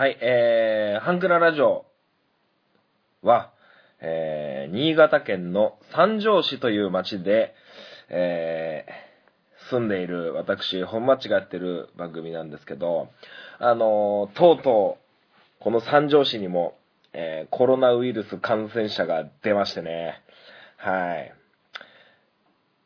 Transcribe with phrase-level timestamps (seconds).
[0.00, 1.84] はい、えー、ハンクララジオ
[3.20, 3.52] は、
[4.00, 7.54] えー、新潟県の三条市という町で、
[8.08, 13.10] えー、住んでいる私、本町がやってる番組なんですけど、
[13.58, 16.78] あのーとうとう、この三条市にも、
[17.12, 20.22] えーコロナウイルス感染者が出ましてね、
[20.78, 21.34] はい。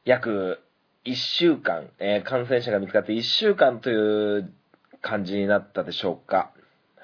[0.05, 0.65] 約
[1.05, 4.53] 1週間、えー感染者が見つかって1週間という
[5.01, 6.51] 感じになったでしょうか。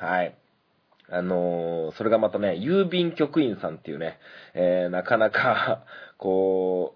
[0.00, 0.34] はい。
[1.10, 4.18] あのーそれがまたね、郵便局員さんっていうね、
[4.54, 5.84] えーなかなか、
[6.16, 6.94] こ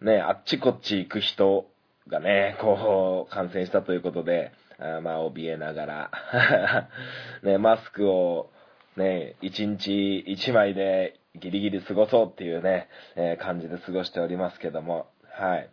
[0.00, 1.66] う、ね、あっちこっち行く人
[2.08, 6.10] がね、こう、感染したということで、あまあ、怯えながら、
[7.42, 8.50] ね、マスクを、
[8.96, 15.68] ね、一日一枚でギリギリ過ごそうっていうね、えー感じで過ごしておりますけども、はい。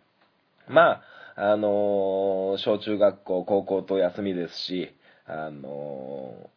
[0.68, 1.02] ま
[1.36, 4.94] あ、あのー小中学校、高校と休みですし、
[5.32, 6.50] あの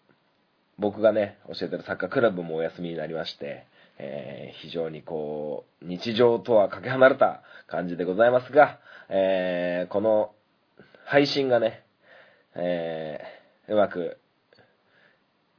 [0.80, 3.68] 僕がね、教えてるサッカークラブもお休みになりまして、
[4.00, 10.32] えー非常にこう、日常とはかけ離れた感じでございますが、えーこの
[11.06, 11.84] 配信がね、
[12.56, 14.18] えーうまく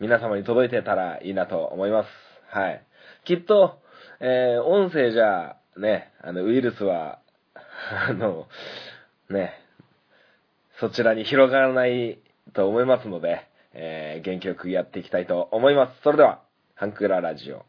[0.01, 2.09] 皆様に届いてたらいいなと思います。
[2.49, 2.85] はい。
[3.25, 3.79] きっと、
[4.21, 7.21] えー音声じゃ、ね、あの、ウイルスは、
[8.09, 8.49] あの、
[9.31, 9.55] ね、
[10.81, 12.19] そちらに広がらない
[12.53, 13.41] と思いますので、
[13.73, 16.03] えー元気よくやっていきたいと思います。
[16.03, 16.43] それでは、
[16.75, 17.65] ハンクララジオ、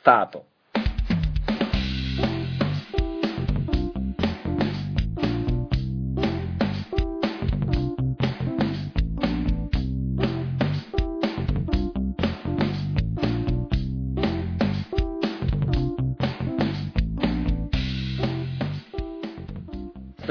[0.00, 0.51] スタート。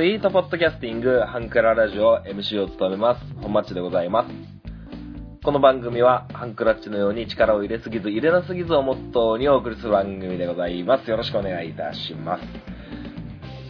[0.02, 4.30] スイートポッドキャスティング、ハンクララジオ MC を務めます、本町でございます。
[5.44, 11.07] この番組は、ハンクラッチのように力を入れすぎず、入れなすぎずをモットーにお送りする番組でございます。
[11.11, 12.44] よろしくお願いいたします。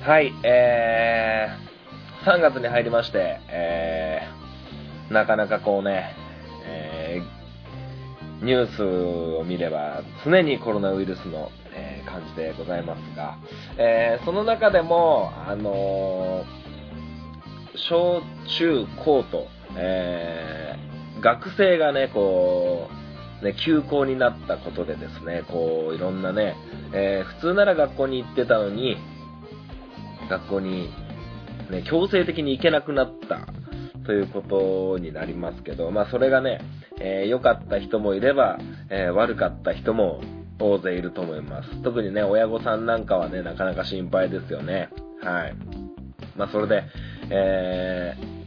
[0.07, 6.15] はい、えー、3月に入りまして、えー、なかなかこうね、
[6.65, 8.83] えー、ニュース
[9.37, 11.51] を見れば、常にコロナウイルスの、
[12.01, 13.37] 感じでございますが、
[13.77, 16.61] えーその中でも、あのー
[17.89, 18.21] 小
[18.59, 20.75] 中高と、え
[21.21, 22.89] 学生がね、こ
[23.41, 26.55] う、ね、休校になったことでですね、こう、いろんなね、
[26.93, 28.97] え普通なら学校に行ってたのに、
[30.29, 30.89] 学校に、
[31.69, 33.47] ね、強制的に行けなくなった
[34.05, 36.59] ということになりますけど、まあそれがね、
[36.99, 38.57] えー良かった人もいれば、
[38.89, 40.21] えー悪かった人も
[40.61, 41.81] 大勢いると思います。
[41.83, 44.89] 特にね、親御さんなんかはね、なかなか心配ですよね。
[45.23, 45.55] はい。
[46.37, 46.83] まあそれで、
[47.29, 48.41] えー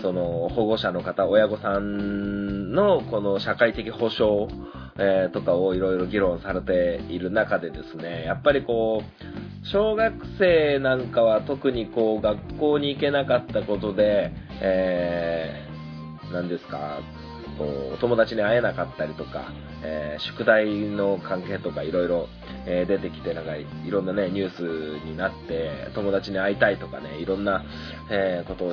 [0.00, 4.46] その保護者の方、親御さんのこの社会的保障、
[4.96, 17.00] えーとかをいろいろ議論されている中でですね、やっぱりこう、小学生なんかは特にこう学校に行けなかったことで、えー、何ですか、
[17.64, 19.52] お友達に会えなかったりとか、
[19.82, 22.28] えー宿題の関係とかいろいろ
[22.64, 27.64] 出てきて、なんかいろんなね、ニュースになって、友達に会いたいとかね、いろんな、
[28.10, 28.72] えーことを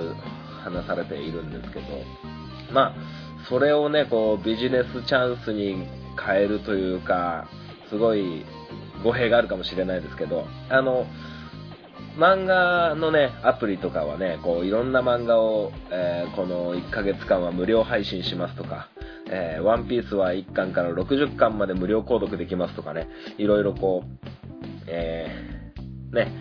[0.64, 1.86] 話されているんですけど、
[2.72, 2.96] まあ、
[3.48, 5.88] それをね、こう、ビジネスチャンスに
[6.20, 7.48] 変えるというか、
[7.90, 8.44] すごい
[9.04, 11.06] 語弊があるかもしれないですけど、あの、
[12.18, 18.88] 漫画のね、アプリとかはね、こう、いろんな漫画を、えーこの1ヶ月間は無料配信しますとか、
[19.30, 24.28] えーワンピースは1巻から60巻まで無料購読できますとかね、いろいろこう、
[24.88, 26.32] えーね、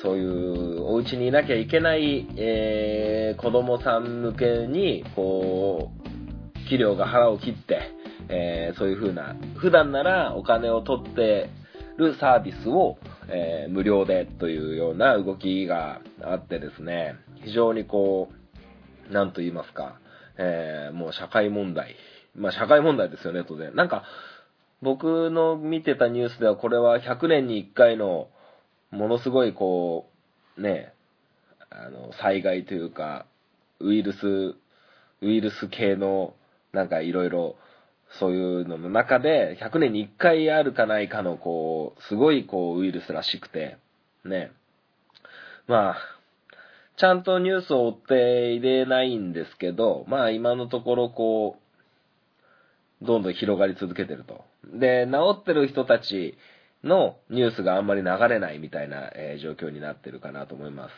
[0.00, 7.80] そういうお家にいなきゃいけない、えー子供さん向けに、こう、企業が腹を切って、
[8.28, 11.50] えーそういう風な、普段ならお金を取って
[11.96, 12.96] るサービスを、
[13.28, 18.28] えー無料でというような動きがあってですね、非常にこ
[19.10, 19.98] う、なんと言いますか、
[20.36, 21.96] えーもう社会問題。
[22.36, 23.74] まあ社会問題ですよね、当然。
[23.74, 24.04] なんか、
[24.82, 28.28] 僕の見てたニュースではこれは100年に1回の
[28.90, 30.10] ものすごいこ
[30.58, 30.92] う、ね、
[31.70, 33.26] あの、災害というか、
[33.80, 34.26] ウイルス、
[35.22, 36.34] ウイルス系の、
[36.72, 37.56] なんかいろいろ、
[38.18, 43.76] そういうのの中で、100年に1回あるかないかの、こう、すごいこう、ウイルスらしくて、
[44.24, 44.52] ね。
[45.66, 45.96] まあ、
[46.96, 51.56] ちゃんとニュースを追っていれないんですけど、まあ今のところこ
[53.02, 54.44] う、どんどん広がり続けてると。
[54.72, 56.38] で、治ってる人たち
[56.84, 60.92] のニュースがあんまり流れないみたいな、えー状況になってるかなと思います。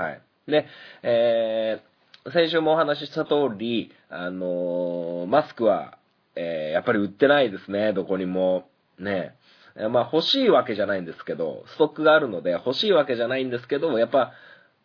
[0.00, 0.22] はい。
[0.46, 0.66] で、
[1.02, 1.90] えー
[2.34, 5.96] 先週もお話しした通り、あのー、マスクは、
[6.40, 8.68] えー、やっぱり売ってないですね、どこにも。
[8.98, 9.34] ね
[9.76, 9.88] え。
[9.88, 14.32] まあ欲しいわけじゃないんですけど、ストックがあるので欲しいわけじゃないんですけど、やっぱ、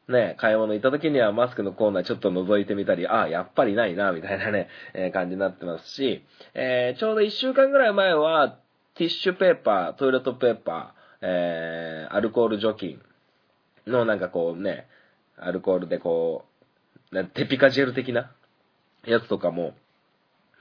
[0.07, 6.23] ね、買い物行った時にはマスクのコーナーちょっと覗いてみたり、ああ、やっぱりないな、みたいなね、えー、感じになってますし、
[6.53, 8.59] えー、ちょうど1週間ぐらい前は、
[8.95, 13.01] ティッシュペーパー、トイレットペーパー、えー、アルコール除菌
[13.87, 14.87] のなんかこうね、
[15.37, 16.45] アルコールでこ
[17.11, 18.31] う、テピカジェル的な
[19.05, 19.73] やつとかも、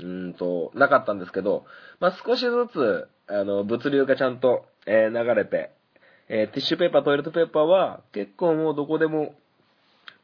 [0.00, 1.64] うんと、なかったんですけど、
[2.00, 5.70] まあ、少しずつ、あの、物流がちゃんと、えー、流れて、
[6.28, 9.34] えー、ティッシュペーパー、トイレットペーパーは結構もうどこでも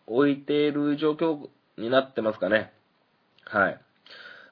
[0.07, 2.73] 置いている状況になってますかね。
[3.45, 3.81] はい。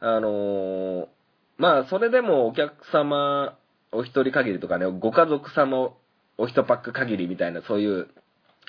[0.01, 1.09] あのー、
[1.57, 3.57] まあ、それでもお客様
[3.91, 5.91] お一人限りとかね、ご家族様
[6.37, 8.09] お一パック限りみたいな、そういう、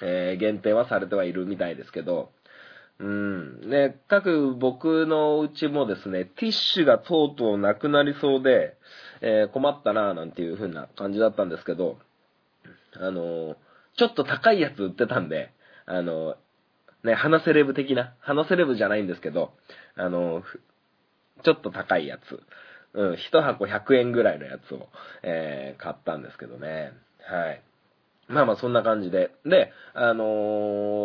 [0.02, 2.32] えー、限定はされてはいるみたいですけど、
[3.00, 3.70] うん。
[3.70, 8.78] ね、各僕のうちもですね、ティッシュがとうとうなくなりそうで、
[9.22, 11.98] えー、困ったなぁなんていう風な感じだったんですけど、
[13.00, 13.56] あの、
[13.98, 15.52] ちょっと高いやつ売ってたんで、
[15.86, 16.36] あの、
[17.04, 19.54] ね、花セレブ的な、花セレブじゃないんですけど、
[19.96, 20.44] あの、
[21.44, 22.42] ちょっと高いやつ。
[22.94, 24.90] うん、一箱100円ぐらいのやつを、
[25.22, 26.92] え、買ったんですけどね。
[27.22, 27.62] はい。
[28.30, 29.32] まあまあそんな感じで。
[29.44, 30.24] で、あの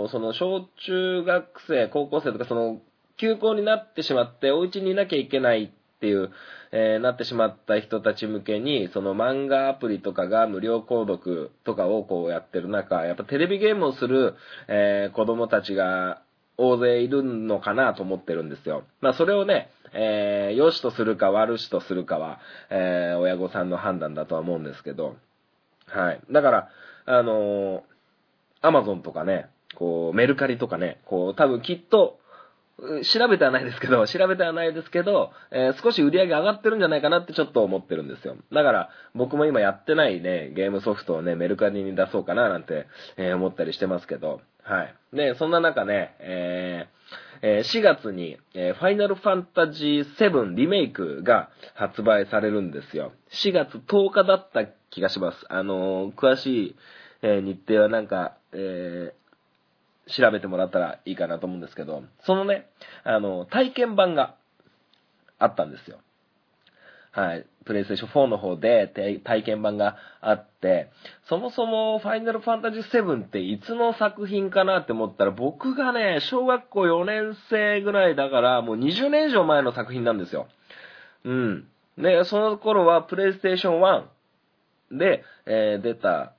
[0.04, 2.80] ー、その小中学生、高校生とかその
[3.16, 6.30] 休校になってしまってお家にいなきゃいけないっていう、
[6.70, 14.34] えー、なってしまった人たち向けに、その漫画アプリとかが無料購読とかをこうやってる中、やっぱテレビゲームをする、
[14.68, 16.20] えー、子供たちが
[16.58, 18.84] 大勢いるのかなと思ってるんですよ。
[19.00, 25.16] まあそれをね、えー、良しとするか悪しとするかは、えー、親御さんの判断だとは思うんですけど、
[25.86, 26.20] はい。
[26.30, 26.68] だから、
[27.06, 27.82] あのー、
[28.62, 32.18] アマゾンとかね、こう、メルカリとかね、こう、多分きっと、
[33.04, 38.36] 調べてはないですけど、 調べてはないですけど、えー、少し売り上げ上がってるんじゃないかなってちょっと思ってるんですよ。
[38.52, 42.86] だから、僕も今やってないね、ゲームソフトをね、メルカリに出そうかななんて、
[43.16, 44.94] えー、思ったりしてますけど、はい。
[45.12, 53.12] で、そんな中ね、えー、えー、4月に、えー、ファイナルファンタジー7リメイクが発売されるんですよ。
[53.30, 55.38] 4月10日だった気がします。
[55.50, 56.76] あのー、詳しい、
[57.22, 59.14] え日程はなんか、え
[60.06, 62.68] 調べてもらったらいいかなと思うんですけど、そのね、
[63.04, 64.34] あの、体験版が
[65.38, 65.98] あったんですよ。
[67.14, 67.46] はい。
[67.64, 68.88] プレイステーション4の方で
[69.24, 70.90] 体験版があって、
[71.28, 80.48] そもそもファイナルファンタジー7っていつの作品かなって思ったら、僕がね、小学校4年生ぐらいだから、もう20年以上前の作品なんですよ。
[81.24, 81.68] うん。
[81.96, 83.80] で、その頃はプレイステーション
[84.90, 86.32] 1で、えー、出た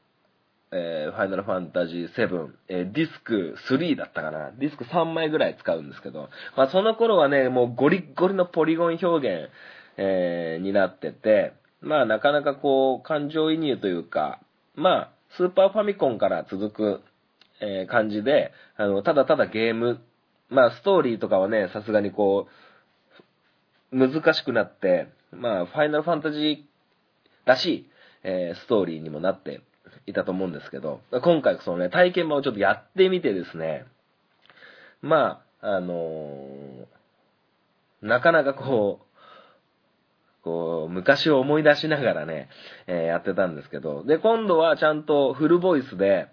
[0.77, 4.51] えー、ファイナルファンタジー7、えー、ディスク3だったかな。
[4.51, 9.49] ディスク3枚ぐらい使うんですけど、まあその頃はね、もうゴリッゴリのポリゴン表現、
[9.97, 14.39] えー、になってて、まあなかなかこう、感情移入というか、
[14.75, 17.01] まあ、スーパーファミコンから続く、
[17.61, 20.01] えー、感じで、あの、ただただゲーム、
[20.49, 22.47] まあストーリーとかはね、さすがにこ
[23.91, 26.57] う、難しくなって、まあ、ファイナルファンタジー
[27.45, 27.89] らしい、
[28.23, 29.61] えー、ストーリーにもなって
[30.07, 33.85] いたと思うんですけど、今回そのね、体験版をちょっとやってみてですね、
[35.01, 39.04] まあ、あのー、なかなかこう、
[40.45, 42.49] こう、昔を思い出しながらね、
[42.85, 46.27] えー、やってたんですけど、で、今度はちゃんとフルボイスで、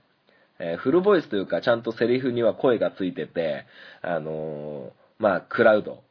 [0.59, 3.64] えー、フルボイスというか、ちゃんとセリフには声がついてて、
[4.02, 6.02] あのー、まあ、クラウド、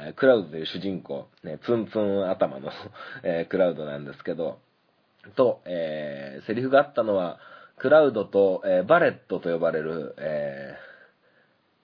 [0.00, 2.70] えクラウドという主人公、ね、ツンツン頭の
[3.24, 4.60] えクラウドなんですけど、
[5.34, 7.40] と、えー、セリフがあったのは、
[7.76, 10.76] クラウドと、え、バレットと呼ばれる、え、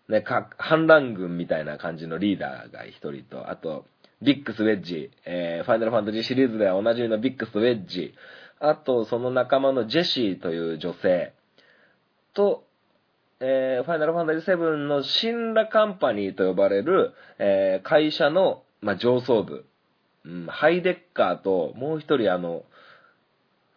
[0.09, 3.87] ね、か、反乱軍みたいな感じのリーダーが一人と、あと、
[4.25, 8.15] ビックス・ウェッジ、えー、ファイナルファンタジーシリーズではおなじみのビックス・ウェッジ、
[8.59, 11.35] あと、その仲間のジェシーという女性
[12.33, 12.65] と、
[13.41, 19.67] えー、ファイナルファンタジー7のシンラカンパニーと呼ばれる、えー、会社の、まあ、上層部、
[20.25, 22.65] うん、ハイデッカーと、もう一人あの、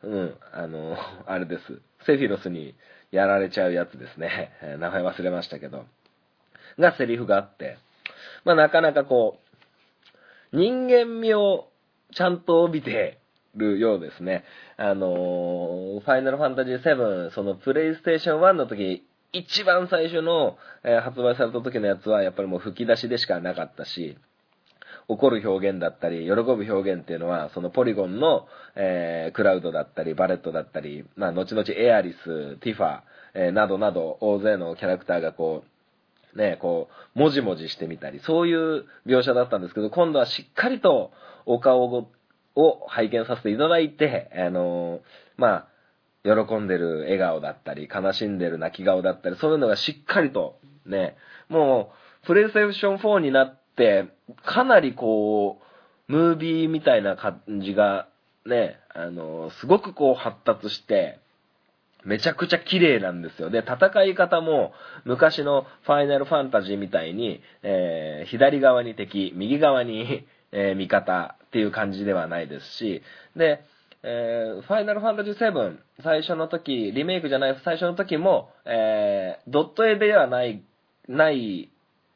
[0.03, 1.81] うん、あの、 あれです。
[2.05, 2.75] セフィロスに
[3.11, 4.51] やられちゃうやつですね。
[4.79, 5.85] 名前忘れましたけど。
[6.79, 7.77] がセリフがあって、
[8.45, 9.46] まあなかなかこう、
[10.53, 11.69] 人間味を
[12.13, 13.19] ちゃんと帯びて
[13.55, 14.43] るようですね。
[14.77, 24.17] あのファイナルファンタジー7、そのプレイステーション1の時、一番最初の、えー、発売された時のやつはやっぱりもう吹き出しでしかなかったし、
[25.09, 33.01] 怒る表現だったり、喜ぶ表現っていうのは、そのポリゴンの、えー、クラウドだったり、バレットだったり、まあ、後々エアリス、ティファ、
[33.33, 35.76] えー、などなど、大勢のキャラクターがこう、
[36.35, 41.11] ね、こう、もじもじしてみたり、そういう描写だったんですけど、今度はしっかりと
[41.45, 41.83] お顔
[42.55, 45.01] を拝見させていただいて、あの
[45.37, 45.67] まあ、
[46.23, 51.15] 喜んでる笑顔だったり、悲しんでる泣き顔だったり、そういうのがしっかりと、ね、
[51.49, 51.91] も
[52.23, 54.07] う、プレイステーション4になって、
[54.43, 55.61] かなりこ
[56.09, 58.07] う、ムービーみたいな感じが、
[58.45, 61.19] ね、あの、すごくこう発達して、
[62.07, 63.49] めちゃくちゃ綺麗なんですよ。
[63.49, 64.71] で、戦い方も
[65.03, 73.01] 昔のファイナルファンタジーみたいに、えー、左側に敵、右側に、えー、味方っていう感じではないですし、
[73.35, 73.61] で、
[74.03, 80.63] えー、ファイナルファンタジー7、最初の時、リメイクじゃない最初の時も、えー、ドット絵ではない、
[81.09, 81.69] ない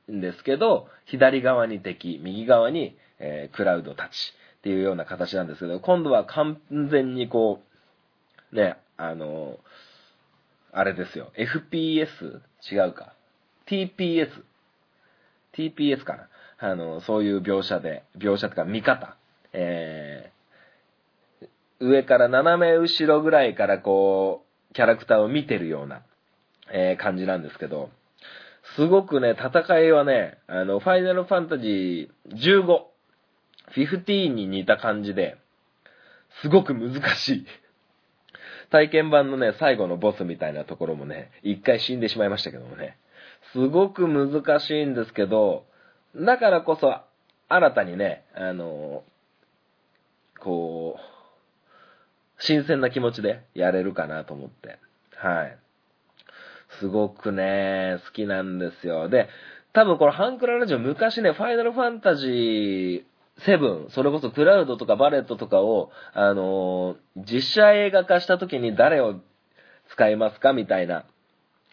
[0.10, 7.62] んですけど、左側に敵、右側に、えー、クラウドたちっていうような形なんですけど、今度は完全にこ
[8.54, 9.58] う、ね、あの、
[10.72, 12.42] あれですよ、FPS?
[12.72, 13.14] 違うか。
[13.66, 14.30] TPS?
[15.54, 16.28] TPS かな。
[16.60, 19.18] あの、そういう描写で、描写とか見方。
[19.54, 21.48] えー、
[21.80, 26.04] 上から斜め後ろぐらいからこう、キャラクターを見てるような、
[26.72, 27.90] えー、感じなんですけど、
[28.76, 32.84] すごくね、戦いはね、あの、ファイナルファンタジー15、
[33.76, 35.38] 15に似た感じで、
[36.44, 37.46] すごく難しい。
[38.72, 42.98] 体験版のね、最後のボスみたいなところもね、一回死んでしまいましたけどもね。
[43.54, 45.66] すごく難しいんですけど、
[46.16, 46.96] だからこそ、
[47.50, 49.04] 新たにね、あの
[50.40, 51.02] こう、
[52.40, 54.80] 新鮮な気持ちでやれるかなと思って。
[55.16, 55.58] はい。
[56.80, 59.10] すごくね、好きなんですよ。
[59.10, 59.28] で、
[59.74, 63.04] 多分このハンクララジオ昔ね、ファイナルファンタジー
[63.46, 69.16] セブン、それこそクラウドとかバレットとかを、あのー、実写映画化した時に誰を
[69.90, 71.06] 使いますかみたいな、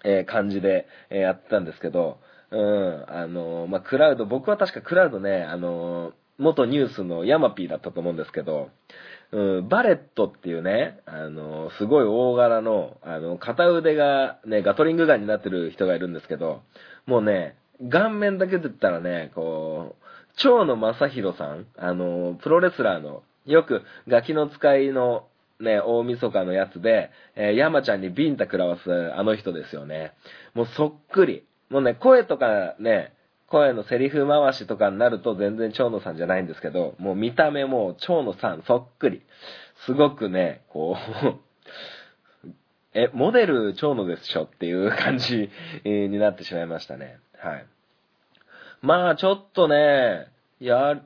[0.05, 2.19] えー、感じで、えー、やってたんですけど、
[2.51, 8.71] うん、あのまあ、クラウド、僕は確かクラウドね、あの元ニュースのヤマピーだったと思うんですけど、
[9.33, 16.63] うん、バレットっていうね、あのすごい大柄の、あの、片腕がね、ガトリングガンになってる人がいるんですけど、
[17.07, 17.57] もうね、
[17.91, 20.08] 顔面だけで言ったらね、こう、
[20.39, 25.27] 蝶野正宏さん、あの、プロレスラーの、よくガキの使いの
[25.61, 30.13] ね、大晦日のやつで、えー、山ちゃんにビンタ食らわすあの人ですよね。
[30.55, 31.45] もうそっくり。
[31.69, 33.13] もうね、声とかね、
[33.49, 39.23] 声のセリフ回しとかになると全然蝶野さんじゃないんですけど、もう見た目も蝶野さんそっくり。
[39.87, 40.97] すごくね、こ
[42.45, 42.49] う
[42.95, 45.51] え、モデル蝶野でしょっていう感じ
[45.85, 47.19] になってしまいましたね。
[47.39, 47.67] はい。
[48.81, 50.29] まあ、ちょっとね、
[50.61, 51.03] やっ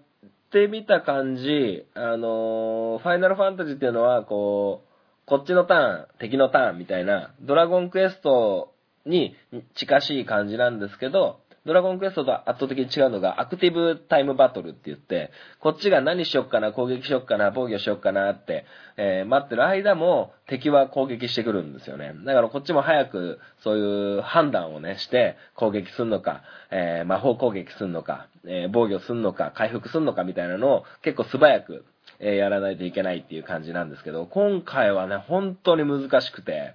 [0.51, 4.89] てみた感じ、あの、ファイナルファンタジーっていうのは、こう、
[5.27, 8.75] こっちのターン、敵のターンみたいな、ドラゴンクエスト
[9.07, 9.35] に
[9.75, 18.65] 近しい感じなんですけど、ドラゴンクエストと圧倒的に違うのが、アクティブタイムバトルって言って、こっちが何しよっかな、攻撃しよっかな、防御しよっかなって、
[18.97, 22.15] えー、待ってる間も敵は攻撃してくるんですよね。
[22.25, 26.43] だからこっちも早くそういう判断をね、して攻撃すんのか、
[26.73, 31.85] えー、魔法攻撃すんのか、えー、防御すんのか、回復すんのかみたいなのを結構素早く、
[32.19, 36.75] えやらないといけないっていう感じなんですけど、今回はね、本当に難しくて、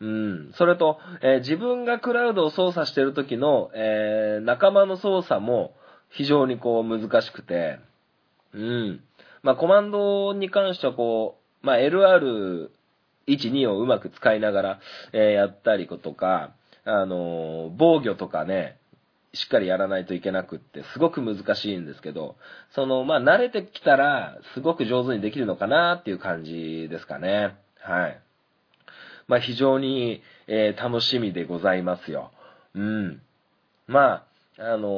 [0.00, 0.52] うん。
[0.54, 5.74] それと、えー、自分がクラウドを操作してる時の、えー、仲間の操作も
[6.08, 7.78] 非常にこう難しくて、
[8.54, 9.00] うん。
[9.42, 12.68] まあ、コマンドに関してはこう、まあ、LR1、
[13.26, 14.80] 2をうまく使いながら、
[15.12, 16.52] えー、やったりとか、
[16.84, 18.78] あの防御とかね、
[19.32, 22.36] しっかりやらないといけなくって、すごく難しいんですけど、
[22.74, 27.54] その、まあ、慣れてきたら、すごく上手にできるのかなっていう感じですかね。
[27.80, 28.20] はい。
[29.30, 32.32] まあ、非常に、えー、楽しみでございますよ。
[32.74, 33.22] うん。
[33.86, 34.24] ま
[34.58, 34.88] あ、あの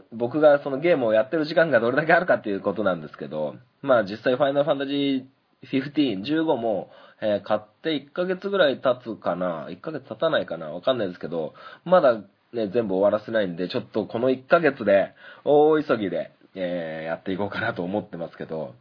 [0.00, 6.88] ー、僕がそのゲームをやってる時間がどれだけあるかっていうことなんですけど、まあ実際ファイナルファンタジー15、15も、
[7.20, 11.52] えー、買って1ヶ月ぐらい経つかな ?1 ヶ月経たないかなわかんないですけど、
[11.84, 12.14] まだ
[12.54, 15.12] ね、全部終わらせないんで、ちょっとこの1ヶ月で、
[15.44, 18.74] 大急ぎで、えー、やっていこうかなと思ってますけど、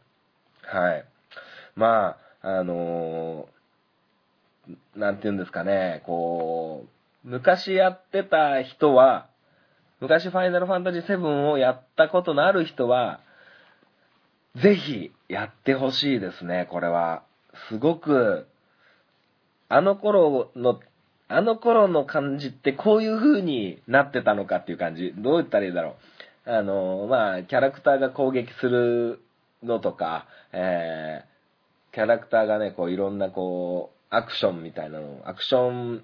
[0.63, 1.05] はい。
[1.75, 3.61] まあ、あのー
[4.95, 6.85] なんて言うんですかね、こ
[7.25, 9.27] う、昔やってた人は、
[9.99, 13.19] 昔ファイナルファンタジー7をやったことのある人は、
[14.55, 17.23] ぜひやってほしいですね、これは。
[17.69, 18.47] すごく、
[19.69, 20.79] あの頃の、
[21.27, 25.13] あの頃の感じってこういう風になってたのかっていう感じ。
[25.17, 25.95] どう言ったらいいだろ
[26.45, 26.51] う。
[26.51, 29.21] あの、まあ、キャラクターが攻撃する
[29.63, 36.03] のとか、えー、キャラクターがね、こういろんなこう、アクションみたいなの、アクション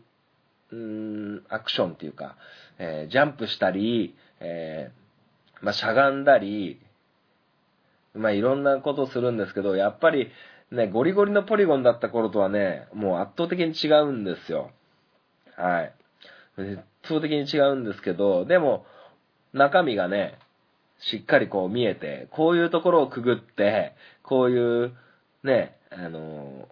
[0.71, 2.35] うーん、アクションっていうか、
[2.79, 6.79] えージャンプしたり、えーまあ、しゃがんだり、
[8.13, 10.31] まあ、いろんなことするんですけど、やっぱり
[10.71, 14.71] ね、ゴリゴリのポリゴンだった頃とはね、もう圧倒的に違うんですよ。
[15.55, 15.93] はい。
[16.57, 18.85] 圧倒的に違うんですけど、でも、
[19.53, 20.37] 中身がね、
[20.99, 24.93] しっかりこう見えて、こういうところをくぐって、こういう、
[25.43, 26.67] ね、あの、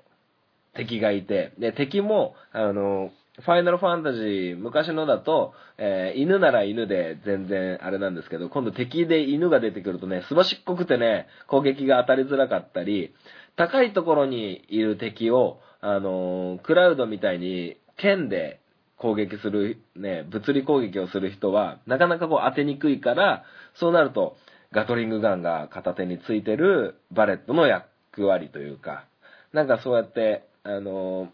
[0.75, 13.13] 敵がいて、で、敵も、あの、ファイナルファンタジー、昔のだと、えー犬なら犬で全然あれなんですけど、今度敵で犬が出てくるとね、すばしっこくてね、攻撃が当たりづらかったり、
[13.58, 18.62] 高いところにいる敵を、あのークラウドみたいに剣で
[18.98, 24.38] 攻撃する、ね、物理攻撃をする人は、なかなかこう当てにくいから、そうなると、
[24.72, 29.05] ガトリングガンが片手についてるバレットの役割というか、
[29.53, 31.29] なんかそうやって、あの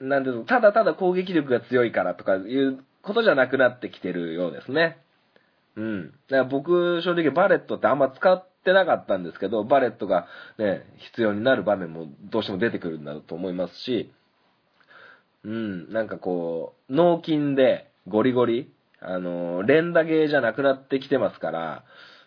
[0.00, 4.98] なんていうの、ただただ攻撃力が強いからとかいうことじゃなくなってきてるようですね。
[5.76, 6.06] うん。
[6.06, 10.26] だから僕、正直バレットってあんま使ってなかったんですけど、バレットが
[10.58, 14.12] ね、必要になる場面もどうしても出てくるんだろうと思いますし、
[15.44, 18.70] うん、なんかこう、脳筋でゴリゴリ、
[19.00, 21.84] あの、連打ゲーじゃなくなってきてますから、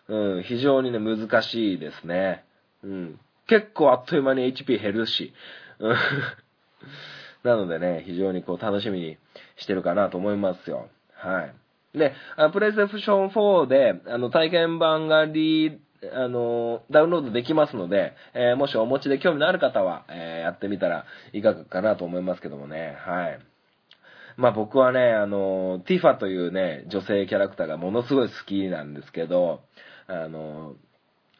[0.08, 2.44] うん、非常にね、難しいですね。
[2.82, 3.20] うん。
[3.46, 5.32] 結構あっという間に HP 減るし、
[7.44, 9.18] なのでね、非常にこう楽しみに
[9.56, 10.88] してるかなと思いますよ。
[11.14, 11.98] はい。
[11.98, 12.14] で、
[12.52, 15.80] プレイステーション4で、あの、体験版がリ
[16.12, 23.38] あの、ダウンロードできますので、えーもしお持ちで興味のある方は、えーやってみたらいかがかなと思いますけどもね、はい。
[24.36, 29.62] まあ僕はね、あの、ティファというね、女性キャラクターがものすごい好きなんですけど、
[30.06, 30.74] あの、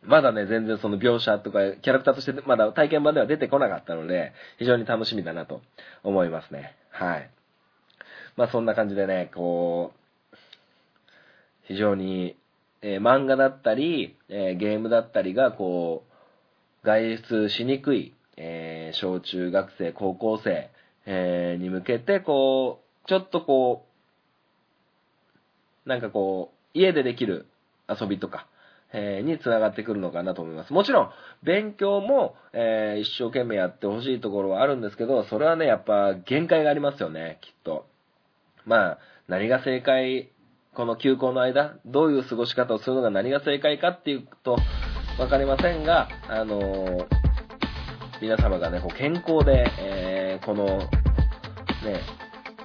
[0.02, 5.62] まだね、全然その描写とか、キャラクターとしてまだ体験版では出てこなかったので、非常に楽しみだなと
[6.04, 6.76] 思いますね。
[6.90, 7.30] はい。
[8.36, 9.92] まあそんな感じでね、こ
[10.32, 10.36] う、
[11.64, 12.36] 非常に、
[12.82, 16.04] えー漫画だったり、えーゲームだったりが、こ
[16.84, 20.70] う、外出しにくい、えー小中学生、高校生、
[21.06, 23.86] えに向けて、こう、ちょっとこ
[25.86, 27.46] う、なんかこう、家でできる
[27.88, 28.46] 遊びとか、
[28.92, 30.72] えにつながってくるのかなと思います。
[30.72, 31.10] もちろん、
[31.42, 37.86] 勉強も、え一生懸命やってほしいところはあるんですけど、それはね、やっぱ限界がありますよね、きっと。
[38.64, 40.30] まあ、何が正解、
[40.74, 44.58] この休校の間、どういう過ごし方をするのが何が正解かっていうと、
[45.18, 47.06] わかりませんが、あの
[48.20, 50.88] 皆様がね、こう健康で、えこの、ね、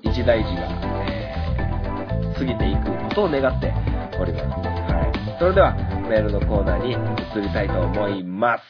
[0.02, 0.68] 一大事が、
[1.08, 1.34] え
[2.38, 3.74] 過ぎていくことを願って
[4.20, 4.81] おります。
[5.42, 5.48] はい。
[5.48, 5.74] それでは、
[6.08, 8.64] メールのコーナーに移りたいと思います。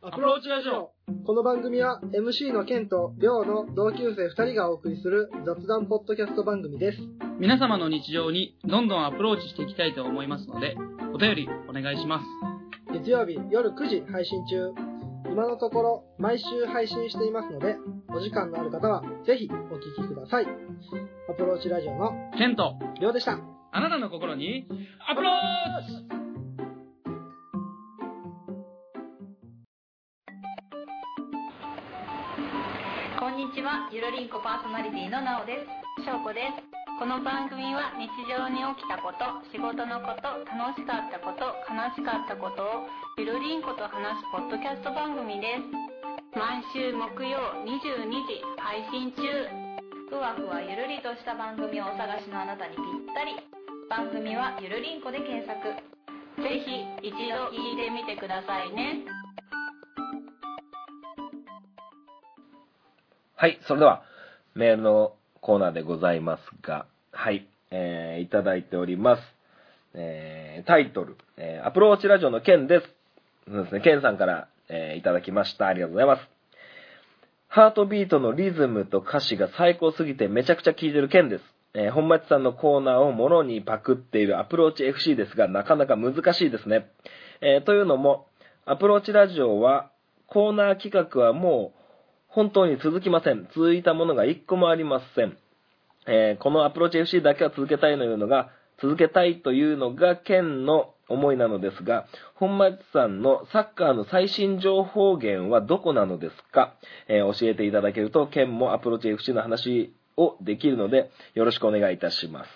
[0.00, 0.92] アプローチラジオ
[1.26, 6.98] この番組は MC のケンとリョウの同級生2人がお送りする雑談ポッドキャスト番組です。
[7.40, 10.76] 皆様の日常にどんどんアプローチしていきたいと思いますので、
[11.12, 12.24] お便りお願いします。
[12.94, 14.72] 月曜日夜9時配信中。
[15.30, 17.76] 今のところ毎週配信していますので、
[18.08, 20.46] お時間のある方はぜひお聞きください。
[21.28, 23.57] アプローチラジオのケント、リョウでした。
[23.70, 24.66] あなたの心に
[25.06, 25.34] アプロー
[25.84, 26.08] チ
[33.20, 35.60] こんにちは、ゆるりんこパーソナリティのなおで
[35.98, 36.02] す。
[36.02, 36.64] しょうこです。
[36.98, 42.88] この番組は日常に起きたこと、仕事のこと、楽しかったこと、悲しかったことを
[43.20, 45.68] ゆるりんこと話すポッドキャスト番組です。
[46.32, 47.36] 毎週木曜
[47.68, 49.22] 22時配信中。
[50.08, 53.57] ふわふわゆるりとした番組をお探しのあなたにぴったり。
[53.88, 55.64] 番組はゆるりんこで検索。
[56.42, 59.06] ぜひ一度聞いてみてくださいね。
[63.34, 64.02] はい、それでは、
[64.54, 69.22] メールのコーナーでございますが、はい、えー、いただいております。
[69.94, 72.86] えー、タイトル、えー、アプローチラジオのケンです。
[73.50, 75.66] そうですね、ケンさんから、えーいただきました。
[75.66, 76.28] ありがとうございます。
[77.48, 81.57] ハートビートのリズムと歌詞が最高すぎてめちゃくちゃ聴いてるケンです。
[81.78, 86.90] えー本町さんのコーナーをもろにパクっているアプローチ FC ですが、なかなか難しいですね。
[87.40, 88.26] えーというのも、
[88.66, 89.92] アプローチラジオは、
[90.26, 91.78] コーナー企画はもう、
[92.26, 93.46] 本当に続きません。
[93.54, 95.38] 続いたものが一個もありません。
[96.08, 98.50] えーこのアプローチ FC だけは続けたいというのが、
[98.82, 106.74] 続けたいというのが県の思いなのですが、本町さんのサッカーの最新情報源はどこなのですか、
[107.06, 112.50] えー教えていただけると、県もアプローチ FC の話をできるので、よろしくお願いいたします。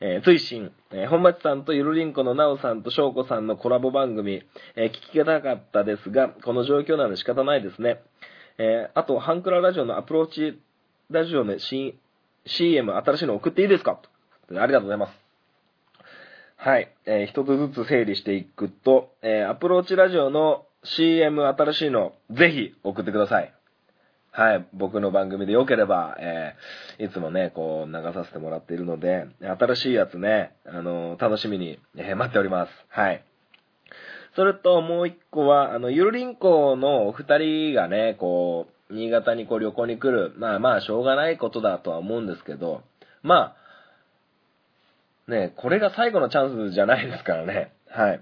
[0.00, 4.42] えー、追伸、えー本町さんとゆるりんこのなおさんとしょうこさんのコラボ番組、
[4.74, 8.00] えー聞きたかったですが、この状況なので仕方ないですね。
[8.58, 10.58] え、あと、ハンクララジオのアプローチ
[11.10, 11.98] ラジオの C
[12.46, 14.00] CM 新しいの送っていいですか？
[14.50, 15.12] ありがとうございます。
[16.56, 16.90] はい。
[17.06, 23.52] えー、一つずつ整理していくと、えー、アプローチラジオの CM 新しいの、ぜひ送ってください。
[24.32, 24.66] はい。
[24.72, 32.72] 僕の番組で良ければ、えー、いつもね、こう、流させてもらっているので、新しいやつね、あのー、楽しみに、えー、待っております。
[32.88, 33.24] はい。
[34.36, 40.32] それと、もう一個は、あの、ゆるりんこのお二人がね、こう、新潟にこう旅行に来る。
[40.36, 42.82] まあまあ、しょうがないことだとは思うんですけど、
[43.22, 43.56] ま
[45.28, 47.72] あ、ね、これが最後のチャンスじゃないですからね。
[47.88, 48.20] はい。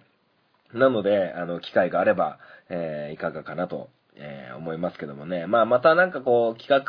[0.73, 2.39] なので、あの、機会があれば、
[2.71, 3.89] えー、いかがかなと
[4.21, 5.47] えー、思いますけどもね。
[5.47, 6.85] まあ、またなんかこう、企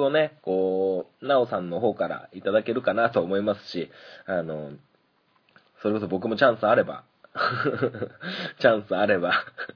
[0.00, 3.90] 画をね、こう、なおさんの方からいただけるかなと思いますし、
[4.26, 4.72] あの、
[5.82, 7.04] それこそ僕もチャンスあれば、
[8.58, 9.32] チャンスあれば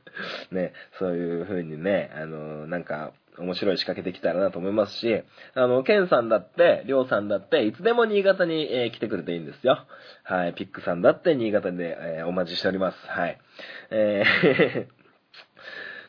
[0.51, 5.23] ね、そういう風にね、あの、なんか、面白い仕掛けてきたらなと思いますし、
[5.55, 9.87] あの、ケンさんだって、りょうさんだって、いつでも新潟に、えー、来てくれていいんですよ。
[10.23, 13.07] はい、ピックさんだって新潟で、えー、お待ちしております。
[13.07, 13.39] はい。
[13.91, 14.25] え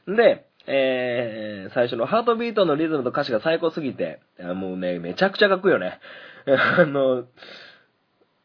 [0.07, 5.99] ー で、えー、最初のハートビートのリズムと歌詞が最高すぎて、もうね、めちゃくちゃかっこいいよね。
[6.45, 7.25] あの、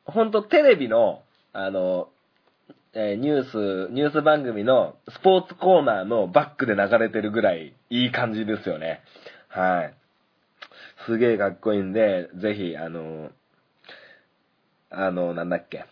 [0.04, 2.08] ほんとテレビの、あの、
[2.94, 9.02] えー、ニュース、ニュース番組のスポーツコーナーのバックで流れてるぐらいいい感じですよね。
[9.48, 9.94] はい。
[11.06, 13.30] すげえかっこいいんで、ぜひ、あの、
[14.90, 15.86] あの、なんだっけ、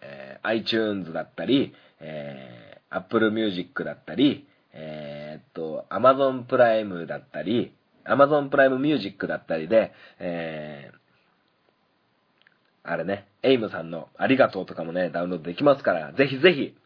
[0.00, 4.46] えー、iTunes だったり、えー、Apple Music だったり、
[4.78, 7.72] えー、っと、Amazon プライムだったり、
[8.04, 16.76] Amazon プライムミュージックだったりで、えー、あれね、エイムさんのありがとうとかもね、ダウンロードできますから、ぜひぜひ、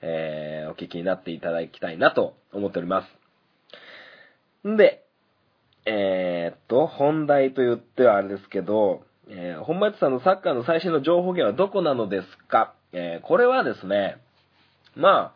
[0.00, 3.06] えー、お聞きになっていただきたいなと思っておりま
[4.64, 4.68] す。
[4.68, 5.04] んで、
[5.84, 12.74] えー、っと、本題と言ってはあれですけど、えー、本町さんのサッカーの最新の情報源はどこなのですか？
[12.92, 14.16] えー、これはですね、
[14.94, 15.34] ま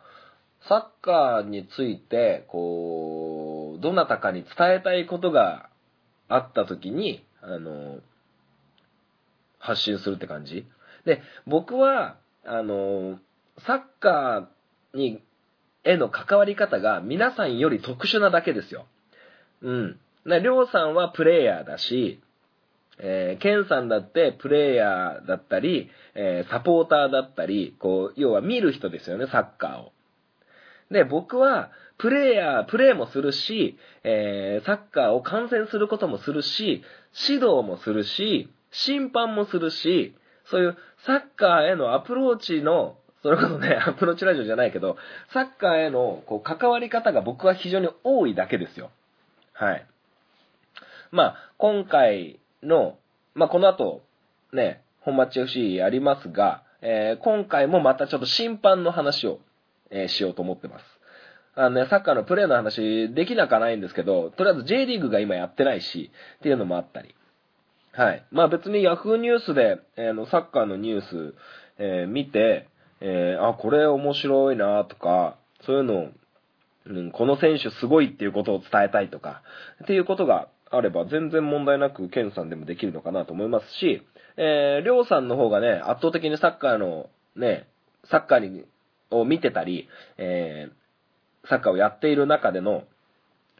[0.67, 5.69] サッカーについて、こう、どなたかに伝えたいことが
[6.27, 7.99] あった時に、あの、
[9.59, 10.67] 発信するって感じ。
[11.05, 13.19] で、僕は、あの、
[13.65, 15.21] サッカーに、
[15.83, 18.85] への関わり方が皆さんより特殊なだけですよ。
[19.63, 19.99] うん。
[20.25, 22.21] りょうさんはプレイヤーだし、
[22.99, 29.91] えー、ケンさんだってプレイヤーだったり、えー、サポーターだったり、こう、要は見る人ですよね、サッカーを。
[30.91, 36.83] で、僕は、プレイヤー、プレイもするし、えー、サッカーを観戦することもするし、
[37.29, 44.97] 指導もするし、審判もするし、そういうサッカーへのアプローチの、それこそね、 アプローチラジオじゃないけど、
[45.29, 48.89] サッカーへのこう関わり方が僕は非常に多いだけですよ。
[49.53, 49.85] はい。
[51.11, 52.97] まあ、今回の、
[53.35, 54.01] まあ、この後、
[54.53, 59.39] ね、本町 FC やりますが、えー、今回もまたちょっと審判の話を
[59.91, 60.85] えー、しようと思ってます。
[61.53, 67.13] あのね、サッカーのプレーの話できなくはないんですけど、とりあえず J リーグが今やってないし、っていうのもあったり。
[67.91, 68.25] はい。
[68.31, 71.35] まあ別に Yahoo ニュースで、えー、のサッカーのニュース、
[71.77, 72.69] えー、見て、
[73.01, 76.09] えー、あ、これ面白いなとか、そういうのを、
[76.85, 79.41] うん、この選手すごいっていうことを伝えたいとか、
[79.83, 84.01] っていうことがあれば全然問題なくケンさんでもできるのかなと思いますし、
[84.37, 87.67] えー、りょうさんの方がね、圧倒的にサッカーのね、
[88.05, 88.63] サッカーに
[89.11, 92.83] を見てたり、えー、サッカーをやっている中での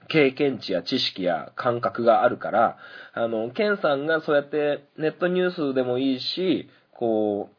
[0.07, 2.77] 経験値や知識や感覚があるから、
[3.13, 7.49] あの、ケンさんがそうやってネットニュースでもいいし、こ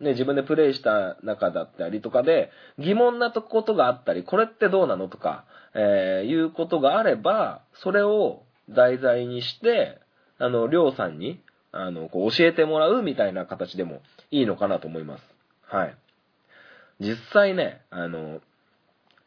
[0.00, 9.98] う、ね、自分でプレイした中だったりとかで、疑問なことがあったり、これってどうなのとか、えー、いうことがあれば、それを題材にして、
[10.38, 15.24] あの、りょうさんに、あの、こう教えてもらうみたいな形でもいいのかなと思います。
[15.66, 15.96] はい。
[17.02, 18.40] 実際ね、あの、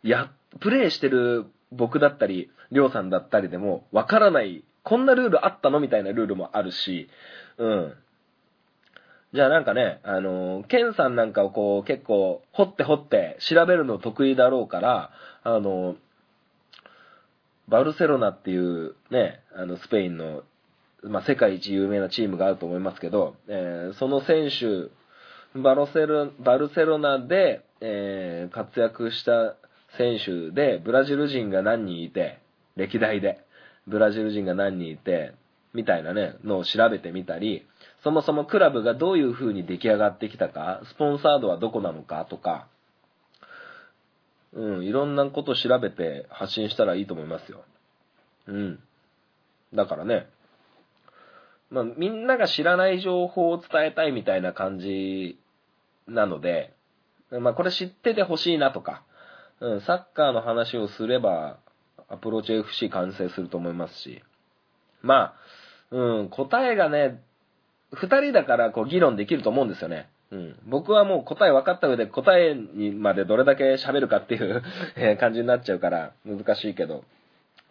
[0.01, 7.09] や、プレイしてる僕だったり、りょうさんだったりでも、わからない、こんなルールあったのみたいなルールもあるし、
[7.57, 7.93] うん。
[9.33, 15.11] じゃあなんかね、あの、ケンさんなんかをこう、結構、掘って掘って調べるの得意だろうから、
[15.43, 15.97] あの、
[17.67, 20.43] バルセロナっていうね、あの、スペインの、
[21.03, 24.89] まあ、世界一有名なチームがあると思いますけど、えー、その選手
[25.59, 29.55] バルセロバルセロナで、えー、活躍した
[29.97, 32.39] 選手で、ブラジル人が何人いて、
[32.75, 33.39] 歴代で、
[33.87, 35.33] ブラジル人が何人いて、
[35.73, 37.65] みたいなね、のを調べてみたり、
[38.03, 42.67] そもそもクラブがどういう風に出来上がってきたか、スポンサードはどこなのかとか、
[44.53, 47.63] うん、いろんなこと調べて発信したらいいと思いますよ。
[48.47, 48.79] うん。
[49.73, 50.27] だからね、
[51.69, 55.37] まあ、みんなが知らない情報を伝えたいみたいな感じ
[56.07, 56.74] なので、
[57.31, 59.03] まあ、これ知っててほしいなとか、
[59.59, 61.57] うん、サッカーの話をすれば、
[62.07, 64.21] アプローチ FC 完成すると思いますし、
[65.01, 65.33] ま
[65.91, 67.21] あ、うん、答えがね、
[67.91, 70.09] 二人だからこう議論できると思うんですよね。
[70.31, 70.55] うん。
[70.67, 74.63] 僕はもう答え分かった上で答えにまでどれだけ喋るかっていう
[75.19, 77.03] 感じになっちゃうから難しいけど、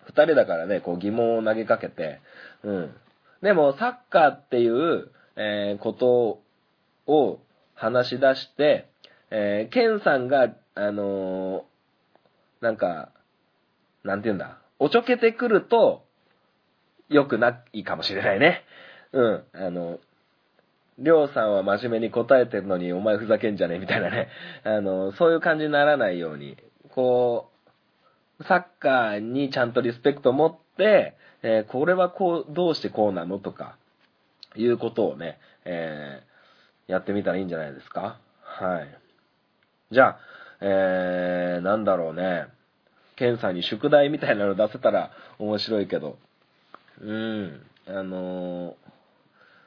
[0.07, 2.21] 二人だからね、こう疑問を投げかけて、
[2.63, 2.95] うん。
[3.43, 6.41] でもサッカーっていう、えーこと
[7.07, 7.41] を
[7.75, 8.87] 話し出して、
[9.31, 13.11] えーケンさんが、あのーなんか、
[14.05, 16.05] なんて言うんだ、おちょけてくると、
[17.11, 18.65] 良くないかもしれないね。
[19.13, 19.45] うん。
[19.53, 19.99] あの、
[20.99, 23.77] りょうさんは真面目に答えてるのに、お前ふざけんじゃね？
[23.77, 24.29] えみたいなね。
[24.65, 26.57] あの、そういう感じにならないように、
[26.91, 27.51] こ
[28.41, 33.39] う、サッカーにちゃんとリスペクト持って、えーこれはこう、どうしてこうなの？
[33.39, 33.77] とか、
[34.57, 38.19] いうことをね、えーやってみたらいいんじゃないですか？
[38.43, 38.99] はい。
[39.95, 40.19] じゃあ、
[40.61, 42.49] えー、なんだろうね。
[43.17, 46.19] ケンさんに宿題みたいなの出せたら面白いけど。
[47.01, 47.63] うん。
[47.87, 48.75] あのー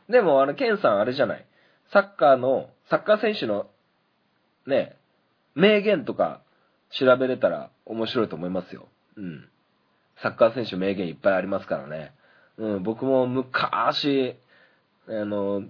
[0.10, 1.46] でもあの、ケンさんあれじゃない。
[1.92, 3.68] サッカーの、サッカー選手の、
[4.66, 4.96] ね、
[5.56, 6.42] 名言とか
[6.92, 8.88] 調べれたら面白いと思いますよ。
[9.18, 9.50] うん。
[10.22, 12.13] サッカー選手名言いっぱいありますからね。
[12.58, 14.36] うん、僕も昔、
[15.08, 15.63] あの、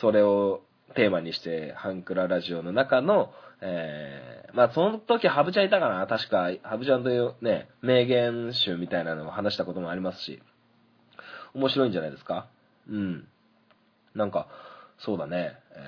[0.00, 0.60] それを
[0.94, 6.06] テーマにして、ハンクララジオの中の、えー、まあその時ハブちゃんいたかな？
[6.06, 10.42] 確か、ハブちゃんというね、名言集みたいなのを話したこともありますし、
[11.54, 12.48] 面白いんじゃないですか？
[12.88, 13.28] うん。
[14.14, 14.48] なんか、
[14.98, 15.78] そうだね、え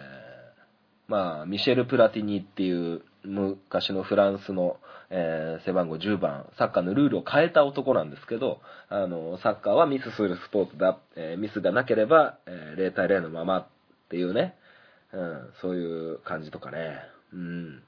[1.08, 4.78] ー、まあ、ミシェル・プラティニっていう昔のフランスの、
[5.10, 13.66] えー背番号10番、サッカーのルールを変えた男なんですけど、あの、サッカーはミスするスポーツだ、えーミスがなければ、えー0対0のままっ
[14.08, 14.56] ていうね、
[15.12, 16.98] うん、そういう感じとかね、
[17.32, 17.82] うん。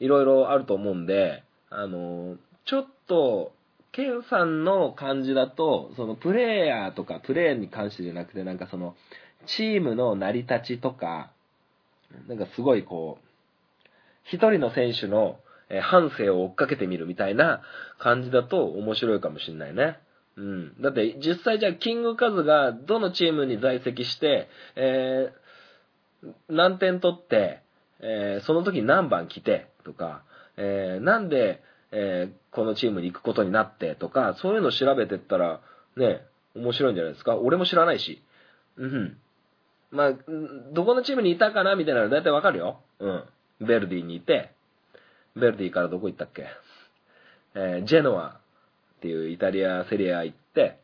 [0.00, 3.52] いろいろあると思うんで、あの、ちょっと、
[3.92, 8.96] ケンさんの感じだと、そのプレイヤーとか、プレーに関してじゃなくて、なんかその、
[9.46, 11.30] チームの成り立ちとか、
[12.26, 13.88] なんかすごいこう、
[14.24, 15.38] 一人の選手の
[15.82, 17.62] 半生を追っかけてみるみたいな
[17.98, 19.98] 感じだと面白いかもしれないね。
[20.36, 20.82] うん。
[20.82, 25.42] だって実際じゃあキングカズがどのチームに在籍して、えー
[26.48, 27.62] 何点取って、
[28.02, 30.22] えーその時に何番来てとか、
[30.56, 31.62] えーなんで、
[31.92, 35.60] えーこのチームに行くことになってとか、そういうのを調べてったら、
[35.96, 36.20] ね、
[36.54, 37.36] 面白いんじゃないですか？
[37.36, 38.22] 俺も知らないし。
[38.76, 39.16] うん。
[39.90, 40.12] まあ、
[40.72, 42.80] どこのチームにいたかなみたいなの大体わかるよ。
[42.98, 43.24] うん。
[43.60, 44.50] ベルディにいて、
[45.36, 46.46] ベルディからどこ行ったっけ？
[47.54, 50.78] えージェノアっていうイタリアセリア行って、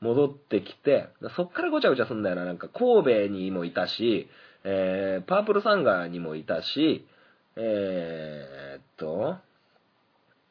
[0.00, 2.44] 戻ってきて、そっからごちゃごちゃすんだよな。
[2.44, 4.28] なんか神戸にもいたし、
[4.64, 7.06] えーパープルサンガーにもいたし、
[7.56, 9.36] えーっと、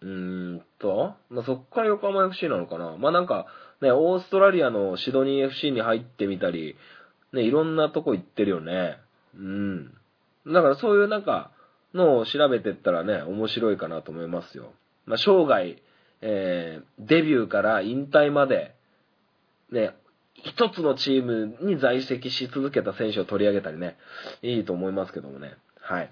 [0.01, 2.95] うーんと、まあ、そっから横浜 FC なのかな。
[2.97, 3.47] まあ、なんか、
[3.81, 6.75] ね、オーストラリアのシドニー FC に入ってみたり、
[7.33, 8.97] ね、いろんなとこ行ってるよね。
[9.35, 9.93] うん。
[10.47, 11.51] だからそういうなんか、
[11.93, 14.73] のを調べてったらね、面白いかなと思いますよ。
[15.05, 15.81] まあ、生涯、
[16.21, 18.75] えー、デビューから引退まで、
[19.71, 19.95] ね、
[20.35, 23.97] 一つのチームに在籍し続けた選手を取り上げたりね、
[24.41, 25.55] いいと思いますけどもね。
[25.79, 26.09] はい。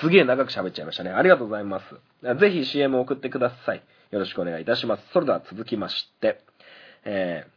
[0.00, 1.10] すげえ長く喋っちゃいましたね。
[1.10, 2.38] ありがとうございます。
[2.38, 3.82] ぜひ CM を送ってください。
[4.10, 5.02] よろしくお願いいたします。
[5.12, 6.40] それでは続きまして、
[7.04, 7.50] えー、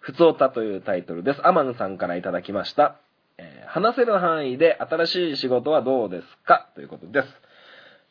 [0.00, 1.46] ふつおたというタイトルです。
[1.46, 2.96] アマンさんからいただきました。
[3.38, 6.68] えー話せる範囲で新しい仕事はどうですか？
[6.76, 7.28] ということです。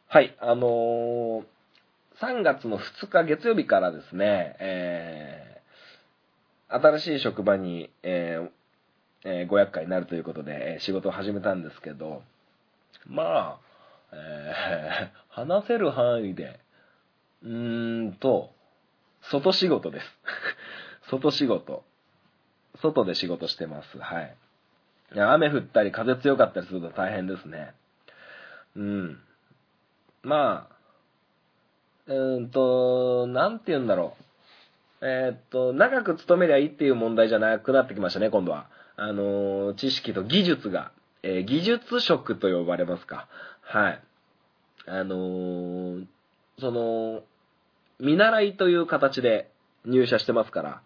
[0.10, 1.44] はい、あのー
[2.22, 5.55] 3月の2日月曜日からですね、えー
[6.76, 8.50] 新しい職場に、えー
[9.28, 12.22] えーご厄介になるということで、仕事を始めたんですけど、
[13.08, 13.60] まあ、
[14.12, 16.60] えー 話せる範囲で、
[17.44, 18.52] うーんと、
[19.22, 20.20] 外仕事です。
[21.10, 21.84] 外仕事。
[22.82, 23.98] 外で仕事してます。
[23.98, 24.36] はい。
[25.14, 27.74] いや雨降ったり風強かったりすると大変ですね。
[28.76, 29.20] うん。
[30.24, 30.76] まあ、
[32.08, 34.25] うーんと、なんて言うんだろう。
[35.02, 38.68] えっと、長く勤めりゃいいっていう問題じゃなくなってきましたね、今度は。
[38.98, 43.28] あの知識と技術が、えー技術職と呼ばれますか。
[43.62, 44.02] はい。
[44.88, 46.06] あのー
[46.60, 47.24] その、
[48.00, 49.52] 見習いという形で
[49.86, 50.82] 入社してますから、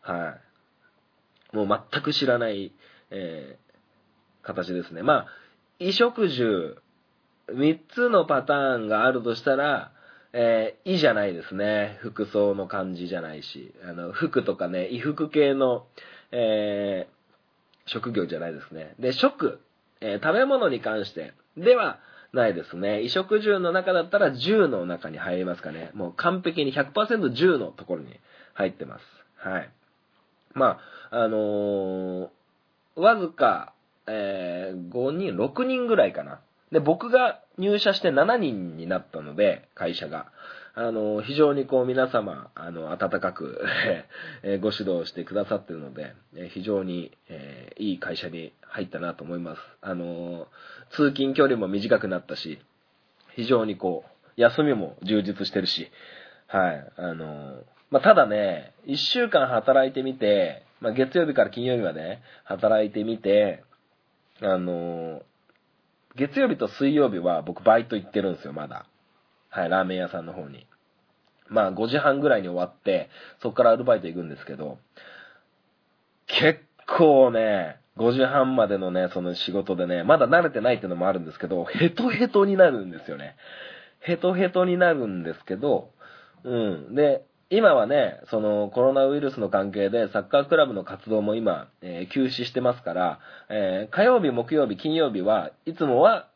[0.00, 0.36] は
[1.52, 1.56] い。
[1.56, 2.72] もう全く知らない、
[3.10, 3.68] えー
[4.42, 5.02] 形ですね。
[5.02, 5.26] まあ、
[5.78, 6.76] 衣食住
[7.48, 9.92] 3つのパターンがあるとしたら、
[10.32, 11.98] えー、いじゃないですね。
[12.00, 15.86] 服装の感じじゃないし、あの、服とかね、衣服系の、
[16.32, 18.94] えー、職業じゃないですね。
[18.98, 19.60] で、食、
[20.00, 21.98] えー、食べ物に関してでは
[22.32, 22.96] ないですね。
[22.96, 25.90] 衣食住の中だったら10の中に入りますかね。
[25.94, 26.92] もう完璧に100%、
[27.32, 28.20] 10のところに
[28.54, 29.04] 入ってます。
[29.36, 29.70] はい。
[30.52, 30.78] ま
[31.10, 32.28] あ、あのー、
[32.96, 33.72] わずか、
[34.06, 36.40] えー、5人、6人ぐらいかな。
[36.72, 40.26] で、僕が入社して7人になったので、会社が。
[40.74, 43.64] あの、非常にこう皆様、あの、温かく
[44.44, 46.14] えご指導してくださってるので、
[46.50, 49.62] 非常に、えー、いい会社に入ったなと思います。
[49.80, 50.46] あの、
[50.90, 52.60] 通勤距離も短くなったし、
[53.30, 55.90] 非常にこう、休みも充実してるし、
[56.46, 63.64] はい、あの、まあ、ただね、1週間働いてみて、まあ、月曜日から金曜日まで働いてみて、
[64.40, 65.22] あの、
[66.16, 68.86] 月曜日と水曜日は僕バイト行ってるんですよ、まだ。
[69.50, 70.66] はい、ラーメン屋さんの方に。
[71.48, 73.08] まあ5時半ぐらいに終わって、
[73.40, 74.78] そこからアルバイト行くんですけど、
[76.26, 83.36] 結構ね、5時半までのね、その仕事でね、まだ慣れてないっていうのもあるんですけど、ヘトヘトになるんですよね。
[84.00, 85.90] ヘトヘトになるんですけど、
[86.44, 86.94] うん。
[86.94, 96.28] で、今はね、そのコロナウイルスの関係でサッカークラブの活動も今、えー、休止してますから、えー、火曜日、木曜日、金曜日はいつもは、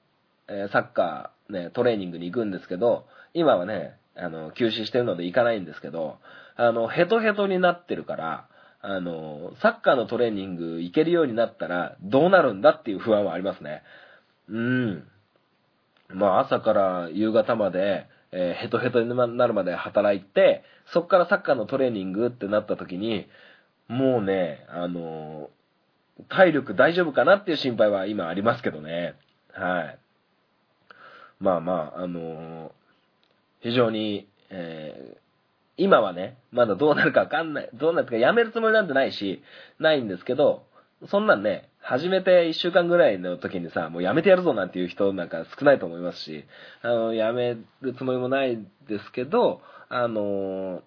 [0.48, 6.16] えー、サッカー、ね、トレーニングに行くんですけど、今はね、あの、休止してるので行かないんですけど、
[6.56, 8.48] あの、ヘトヘトになってるから、
[8.80, 13.82] あの、サッカーのトレーニング行けるようになったらどうなるんだっていう不安はありますね。
[14.48, 15.04] うん。
[16.08, 23.28] まあ朝から夕方まで、えー、ヘトヘトになるまで働いて、そっからサッカーのトレーニングってなった時に、
[23.88, 29.14] もうね、あのー、体力大丈夫かなっていう心配は今ありますけどね。
[29.52, 29.98] はい。
[31.40, 32.70] まあまあ、あのー、
[33.60, 35.16] 非常に、え、
[35.76, 39.42] 今はね、まだどうなるかわかんない、どうなるかやめるつもりなんてないし、
[39.78, 40.64] ないんですけど、
[41.08, 46.44] そんなんね、始めて1週間ぐらいの時にさ、もうやめてやるぞなんていう人なんか少ないと思いますし、
[46.82, 50.82] あの、やめるつもりもないですけど、あの、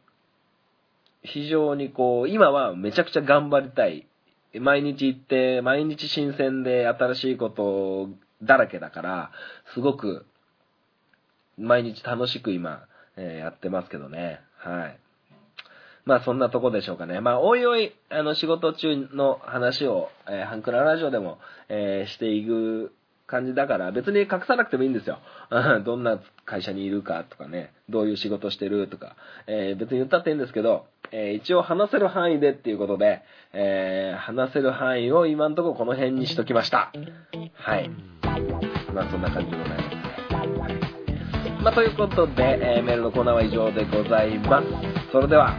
[1.22, 4.08] 非常にこう、今はめちゃくちゃ頑張りたい。
[4.58, 8.10] 毎日行って、毎日新鮮で新しいこと
[8.42, 9.32] だらけだから、
[9.74, 10.26] すごく、
[11.58, 14.40] 毎日楽しく今、えー、やってますけどね。
[14.58, 15.05] はい。
[16.06, 17.20] まあそんなとこでしょうかね。
[17.20, 22.94] まあおいおい、あの仕事中の話を、えー、ハンクララジオでも、えー、していく
[23.28, 25.18] 感じだから別に隠さなくてもいいんですよ。
[25.84, 29.16] どんな会社にいるかとかね、どういう仕事してるとか、
[29.48, 36.92] えー、別に言ったっていいんですけど、えー、一応話せる範囲でっていうことで、えー、話せる範囲を今んとここの辺にしときました。
[37.54, 37.90] はい。
[38.94, 39.96] まあそんな感じでございます。
[41.64, 44.68] まあということで、えメールのコーナーは以上でございます。
[45.12, 45.58] それでは、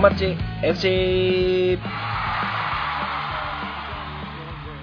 [0.00, 1.78] 本町 FC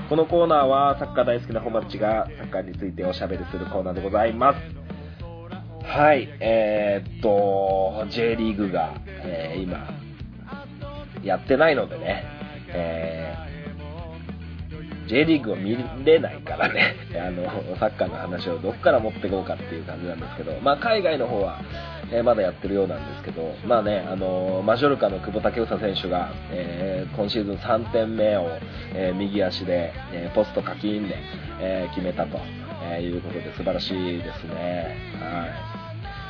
[0.10, 5.88] このコーナーはサッカー大好きな本町がサッカーについておしゃべりするコーナーでございます。
[5.88, 9.90] はい、えー、っと、J リーグが、えー、今、
[11.24, 12.24] やってないのでね、
[12.68, 13.47] えー、
[15.08, 17.44] J リーグを見れないからね、 あの、
[17.78, 21.60] サッカーの話をどこから持っていこうかっていう感じなんですけど、まあ海外の方は、
[22.12, 28.50] えー、まだやってるようなんですけど、まあね、あの、マジョルカの久保建英選手が、えー、今シーズン3点目を、
[28.94, 31.16] え右足で、えポスト課金で、
[31.60, 32.40] え決めたと、
[32.92, 34.96] えいうことで素晴らしいですね。
[35.20, 35.50] はい。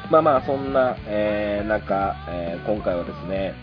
[0.10, 3.54] まあまあ、そんな、え中、え今回はですね、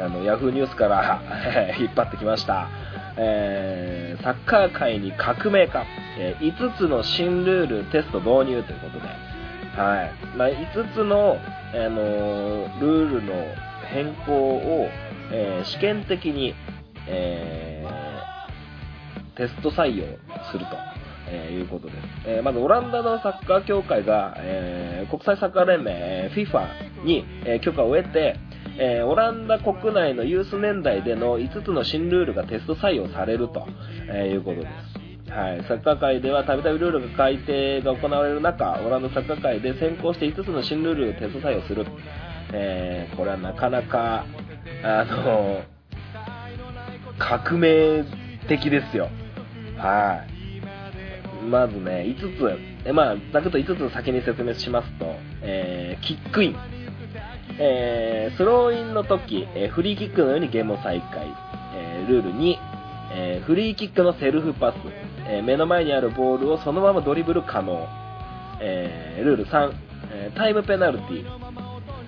[0.00, 1.20] あの、ヤフーニュースから
[1.78, 2.68] 引っ張ってきました。
[3.16, 5.84] えー、サッカー界に革命か、
[6.18, 9.06] えー、5つの新ルールテスト導入ということで、
[9.76, 10.36] はい。
[10.36, 13.32] まあ、5つの、あのー、ルールの
[13.86, 14.88] 変更を、
[15.30, 16.54] えー、試験的に、
[17.08, 20.06] えー、テスト採用
[20.50, 20.92] すると。
[21.34, 21.96] えー、いうことです。
[22.26, 28.36] えー、まず、オランダのサッカー協会が、えー、国際サッカー連盟、FIFA に、え許可を得て、
[28.78, 33.66] えーオランダ国内のユース年代での5つの新ルールがテスト採用されると、
[34.08, 35.02] えいうことです。
[35.32, 41.86] はい、サッカー界ではたびたびルールが改定が行われる中、オランダサッカー界で先行して5つの新ルールをテスト採用する。
[42.52, 44.26] えーこれはなかなか、
[44.84, 45.62] あの
[47.18, 48.04] 革命
[48.48, 49.08] 的ですよ。
[49.76, 51.44] はい。
[51.46, 55.06] まずね、5つ、えまあ、ざくっと5つ先に説明しますと、
[55.42, 56.56] えーキックイン。
[57.58, 61.26] えースローインの時、えーフリーキックのようにゲームを再開。
[61.74, 62.56] えールール2、
[63.14, 64.76] えーフリーキックのセルフパス。
[65.28, 67.86] えー目の前にあるボールをそのままドリブル可能。
[68.60, 69.72] えールール3、
[70.12, 71.24] えータイムペナルティ。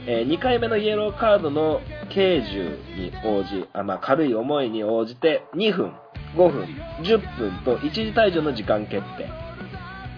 [0.06, 1.80] え2回目のイエローカードの
[2.10, 5.92] 刑重に応じ、あまあ、軽い思いに応じて2分、
[6.36, 6.68] 5分、
[7.02, 9.26] 10分と一時退場の時間決定。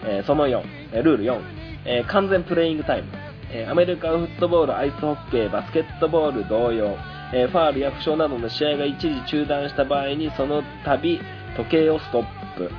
[0.05, 0.63] えーその4、
[0.93, 1.41] えールール4、
[1.85, 3.09] えー完全プレイングタイム。
[3.53, 6.97] えアメリカンフットボール、アイスホッケー、バスケットボール同様、
[7.33, 11.21] えファールや負傷などの試合が一時中断した場合にその度
[11.57, 12.71] 時計をストップ。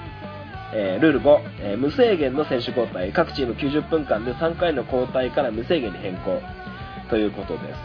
[0.74, 3.12] えールール5、えー無制限の選手交代。
[3.14, 6.42] 各チーム90分間で3回の交代から無制限に変更。
[7.10, 7.80] ということです。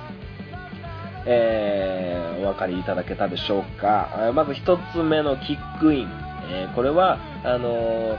[1.27, 4.33] えーお分かりいただけたでしょうか。
[4.35, 6.09] まず一つ目のキックイン。
[6.51, 8.19] えこれは、あの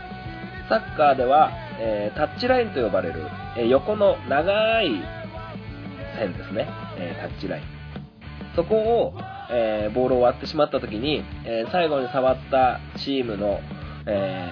[0.70, 3.22] サッカーでは、えータッチラインと呼ばれる、
[3.58, 4.92] え横の長い
[6.18, 6.68] 線ですね。
[6.98, 7.64] えタッチライン。
[8.56, 9.14] そこを、
[9.52, 13.60] えボールを割ってしまった時に、え最後に触ったチームの、
[14.06, 14.52] え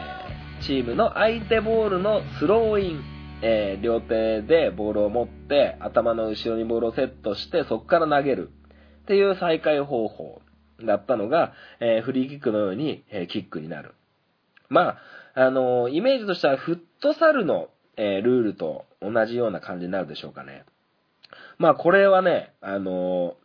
[0.62, 3.04] チームの相手ボールのスローイン、
[3.42, 8.52] えー両手でボールを持って頭の後ろにボールをセットしてそこから投げる
[9.04, 10.42] っていう再開方法
[10.84, 13.94] だったのが、えーフリーキックのように、えーキックになる。
[14.70, 14.98] ま
[15.36, 20.64] あ、あのイメージとしてはフットサルの、えールールと同じような感じになるでしょうかね。
[21.58, 23.42] まあこれはね、あのー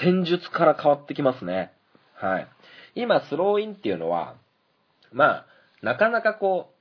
[0.00, 1.72] 戦術から変わってきますね。
[2.14, 2.48] はい。
[2.94, 4.36] 今、スローインっていうのは、
[5.12, 5.46] まあ、
[5.82, 6.72] なかなかこ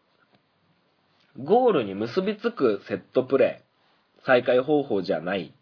[1.37, 5.53] う、ゴールに結びつくセットプレー、再開方法じゃない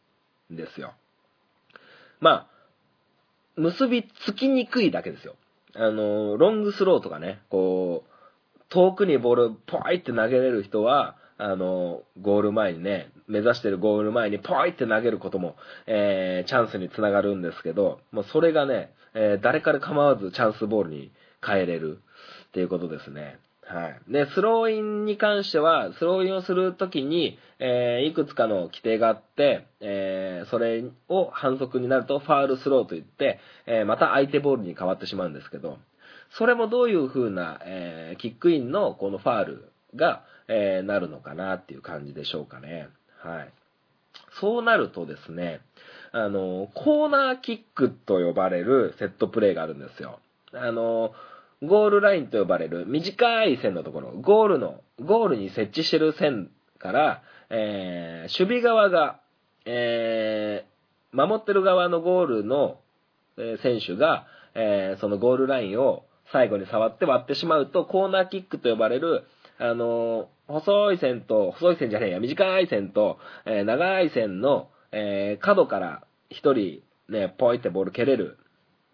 [0.51, 0.93] んですよ。
[2.19, 2.47] まあ、
[3.55, 5.35] 結びつきにくいだけですよ。
[5.75, 8.14] あの、ロングスローとかね、こう、
[8.75, 15.55] 遠くにボールポイって投げれる人は、あの、ゴール前にね、目指してるゴール前にポイって投げることも、
[15.87, 21.11] えー、チャンスにつながるんですけど、もうそれがね、えー誰から構わずチャンスボールに
[21.45, 21.99] 変えれる
[22.47, 23.39] っていうことですね。
[23.65, 24.11] はい。
[24.11, 35.77] で、スローインに関しては、スローインをするときに、えーいくつかの規定があって、えーそれを反則になるとファールスローといって、えーまた相手ボールに変わってしまうんですけど、
[36.37, 42.89] それもどういう風な、えーキックインのこのファールが、えーなるのかなっていう感じでしょうかね。
[43.19, 43.53] はい。
[44.39, 45.61] そうなるとですね、
[46.11, 50.19] あの、コーナーキックと呼ばれるセットプレーがあるんですよ。
[50.53, 51.13] あの、
[51.63, 59.19] ゴールラインと呼ばれる短い線のところ、ゴールの、ゴールに設置してる線から、えー守備側が、
[59.65, 60.75] えー
[61.15, 62.79] 守ってる側のゴールの、
[63.37, 69.25] え選手が、えーそのゴールラインを最後に触って割ってしまうと、コーナーキックと呼ばれる、
[69.57, 78.37] あの細い線と、細い線じゃねえや、短い線と、えー長い線の、えー角から一人、ね、ポイってボール蹴れる、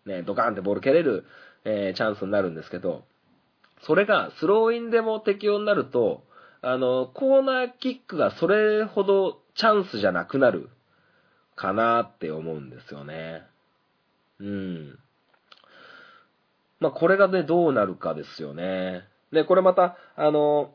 [0.05, 1.25] ね、ドカンってボール蹴れる、
[1.65, 3.03] えーチャンスになるんですけど、
[3.83, 6.23] それがスローインでも適用になると、
[6.61, 10.69] あの、コーナーキックがそれほどチャンスじゃなくなる
[11.55, 13.41] かなって思うんですよね。
[14.39, 14.99] うん。
[16.81, 19.03] まあ、これがね、どうなるかですよね。
[19.31, 20.73] で、これまた、あの、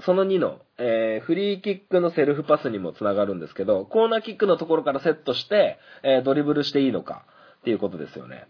[0.00, 7.24] その2の、えーフリーキックのセルフパスにもつながるんですけど、コーナーキックのところからセットして、えードリブルしていいのか
[7.60, 8.46] っていうことですよね。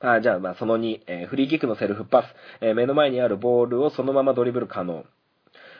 [0.00, 2.26] あじゃあ、まあ、その2、えーフリーキックのセルフパス、
[2.60, 5.04] え目の前にあるボールをそのままドリブル可能。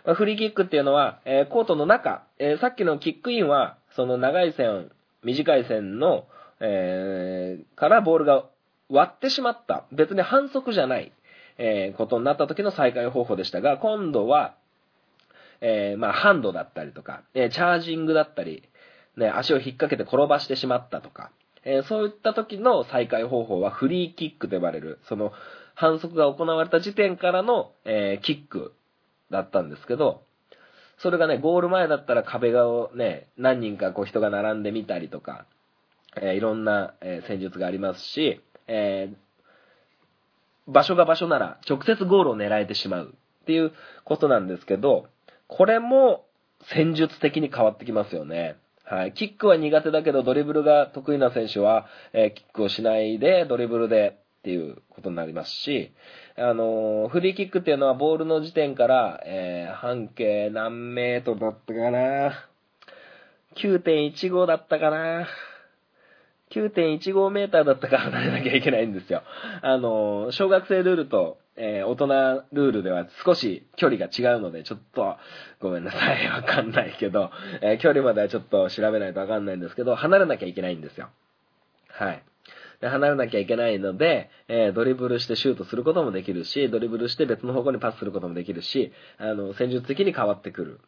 [0.04, 4.90] まあフリーキックっていうのは、えコートの中、えさっきのキックインは、その長い線、
[5.22, 6.24] 短い線の、
[6.60, 8.46] えからボールが
[8.92, 9.84] 割ってしまった。
[9.90, 11.12] 別に反則じゃない、
[11.58, 14.54] えーことになった時の再開方法でしたが、今度は、
[15.60, 18.62] えーまあ、ハンドだったりとか、えチャージングだったり、
[19.16, 21.30] ね、足を引っ掛けて転ばしてしまったとか、
[21.64, 25.32] えそういった時の再開方法はフリーキックと呼ばれる、その
[25.74, 28.74] 反則が行われた時点からの、えキック
[29.30, 30.22] だったんですけど、
[30.98, 35.46] それがね、ゴール前だったら壁側をね、何人かこう人が並んでみたりとか、
[36.16, 39.16] えーいろんな、え戦術がありますし、えー
[40.68, 43.72] 場所が場所なら直接ゴールを狙えてしまうっていう
[44.04, 45.06] ことなんですけど、
[45.48, 46.24] これも
[46.72, 48.56] 戦術的に変わってきますよね。
[48.84, 49.12] はい。
[49.12, 55.92] キックは苦手だけど、ドリブルが得意な選手は、えーキックをしないで、ドリブルでっていうことになりますし、
[56.36, 62.48] あのーフリーキックっていうのはボールの時点から、えー半径何メートルだったかな
[63.56, 65.26] ？9.15だったかな？
[66.52, 69.22] 9.15メーターだったから離れなきゃいけないんですよ。
[69.62, 72.06] あの小学生ルールと、えー大人
[72.52, 75.16] ルールでは少し距離が違うので、ちょっと
[75.60, 76.28] ごめんなさい。
[76.28, 77.30] わかんないけど、
[77.62, 81.08] えー距離まではちょっと調べないとわかんないんですけど、離れなきゃいけないんですよ。
[81.88, 82.22] はい。
[82.80, 90.80] で離れなきゃいけないので、えードリブルしてシュートすることもできるし、ドリブルして別の方向にパスすることもできるし、あの、戦術的に変わってくる。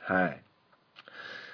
[0.00, 0.42] はい。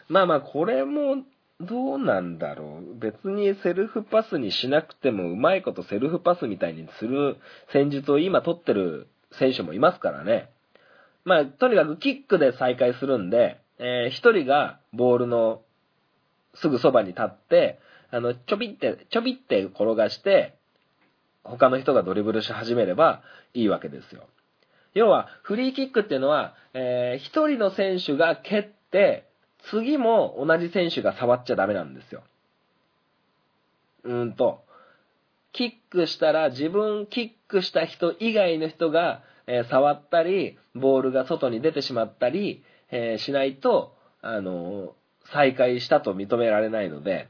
[0.09, 1.25] まあまあ、これも、
[1.61, 2.99] どうなんだろう。
[2.99, 7.39] 別にセルフパスにしなくてもうまいことセルフパスみたいにする
[7.73, 10.51] 戦術を今取ってる選手もいますからね。
[11.25, 15.63] まあ、とにかくキックで再開するんで、えー一人がボールの
[16.55, 17.79] すぐそばに立って、
[18.11, 20.57] あの、ちょびって、ちょびって転がして、
[21.43, 23.23] 他の人がドリブルし始めれば
[23.55, 24.29] いいわけですよ。
[24.95, 29.27] 要は、フリーキックっていうのは、えー一人の選手が蹴って、
[29.71, 32.23] 次も同じ選手が触っちゃダメなんですよ。
[34.05, 34.63] うんと、
[35.53, 44.91] キックしたら自分キックした人以外の人が、えー触ったり、ボールが外に出てしまったり、えーしないと、あのー
[45.33, 47.29] 再開したと認められないので、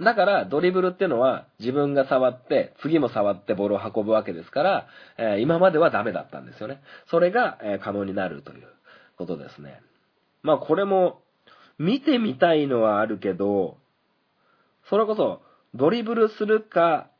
[0.00, 4.86] だから、ドリブルっていうのは自分が触って、次も触ってボールを運ぶわけですから、
[5.18, 6.80] え今まではダメだったんですよね。
[7.06, 8.66] それが、え可能になるという
[9.16, 9.80] ことですね。
[10.44, 11.22] まあこれも、
[11.78, 13.78] 見てみたいのはあるけど、
[14.88, 15.42] それこそ、
[15.74, 17.10] ドリブルするか、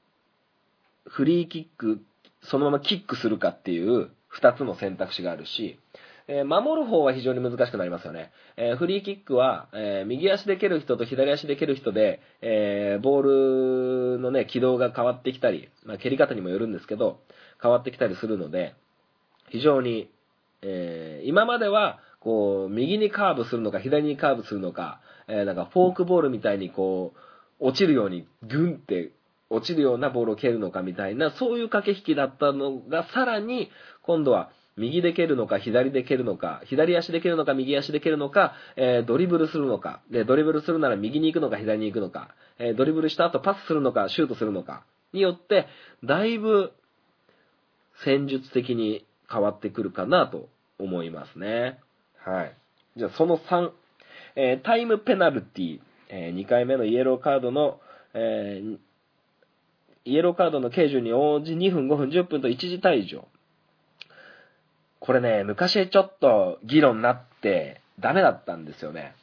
[1.06, 2.00] フリーキック、
[2.42, 5.80] そのままキックするかっていう二つの選択肢があるし、
[6.28, 8.30] えー守る方は非常に難しくなりますよね。
[8.56, 17.20] えーフリーキックは、えー右足で蹴る人と左足で蹴る人で、えボールのね、軌道が変わってきたり、まあ、蹴り方にもよるんですけど、
[17.62, 18.74] 変わってきたりするので、
[19.48, 20.10] 非常に、
[20.62, 27.18] え今までは、こう、右にカーブするのか、左にカーブするのか、えーなんかフォークボールみたいにこう、
[27.60, 29.12] 落ちるようにグンって
[29.50, 33.70] 落ちるようなボールを蹴るのかみたいな、そういう駆け引きだったのが、さらに、
[34.02, 45.66] 今度は、右で蹴るのか、左で蹴るのか、左足で蹴るのか、右足で蹴るのか、えードリブルするのか、で、ドリブルするなら右に行くのか、左に行くのか、えードリブルした後パスするのか、シュートするのか、によって、
[46.02, 46.72] だいぶ、
[48.04, 50.48] 戦術的に変わってくるかなと
[50.80, 51.78] 思いますね。
[52.24, 52.56] はい。
[52.96, 53.70] じゃあその3、
[54.36, 57.80] えータイムペナルティ、え2回目のイエローカードの、
[58.14, 58.78] えー
[60.06, 63.26] イエローカードの刑事に応じ2分、5分、10分と一時退場。
[65.00, 69.14] これね、昔ちょっと議論になってダメだったんですよね。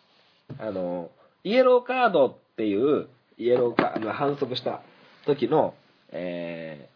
[0.59, 1.11] あの、
[1.43, 4.81] イエローカードっていう、イエローカード、反則した
[5.25, 5.75] 時の、
[6.11, 6.91] えー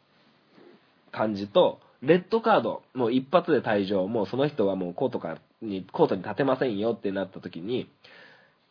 [1.16, 7.90] 感じと、レッドカード、もう一発で退場、もうその人はもうコートかに、コートに立てませんよってなった時に、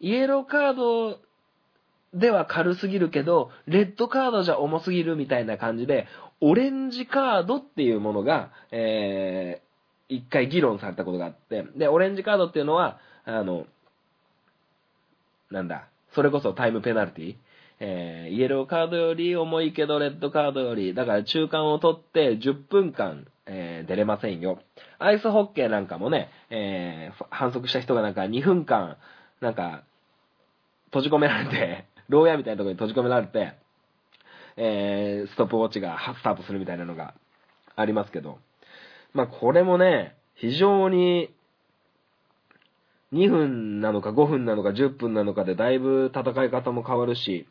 [0.00, 1.18] イエローカード
[2.14, 6.06] では軽すぎるけど、レッドカードじゃ重すぎるみたいな感じで、
[6.40, 13.66] オレンジカードっていうものが、えー、一回議論されたことがあって、で、オレンジカードっていうのは、あの、
[15.50, 17.36] なんだ、それこそタイムペナルティ
[17.80, 24.58] えーイエローカードより重いけどレッドカードより、だから中間を取って10分間、えー出れませんよ。
[24.98, 28.96] アイスホッケーなんかもね、えー反則した人がなんか2分間、
[29.40, 29.84] なんか、
[30.86, 33.54] 閉じ込められて、 牢屋みたいなところに閉じ込められて、
[34.56, 37.14] えーストップウォッチがスタートするみたいなのが
[37.76, 38.38] ありますけど、
[39.12, 41.30] まあこれもね、非常に
[43.12, 47.46] 2分なのか5分なのか10分なのかでだいぶ戦い方も変わるし、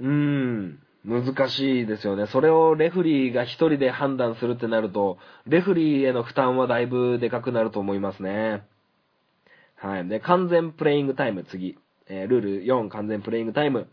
[0.00, 2.26] うーん、難しいですよね。
[2.28, 8.64] それをレフリーが一人で判断するってなると、レフリーへの負担はだいぶでかくなると思いますね。
[9.76, 10.08] はい。
[10.08, 11.76] で、完全プレイングタイム、次。
[12.06, 13.88] えールール4、完全プレイングタイム。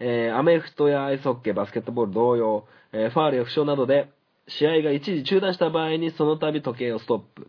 [0.00, 4.10] えーアメフトやアイスホッケー、バスケットボール同様、えーファールや負傷などで、
[4.48, 7.48] 試合が一時中断した場合にその度時計をストップ。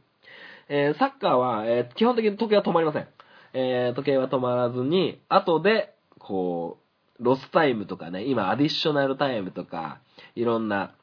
[0.67, 3.07] えーサッカーは、えー基本的に時計は止まりません。
[3.53, 6.84] えー時計は止まらずに、後で、こう、
[7.19, 9.99] ロスタイムとかね、今アディショナルタイムとか、
[10.35, 10.93] いろんな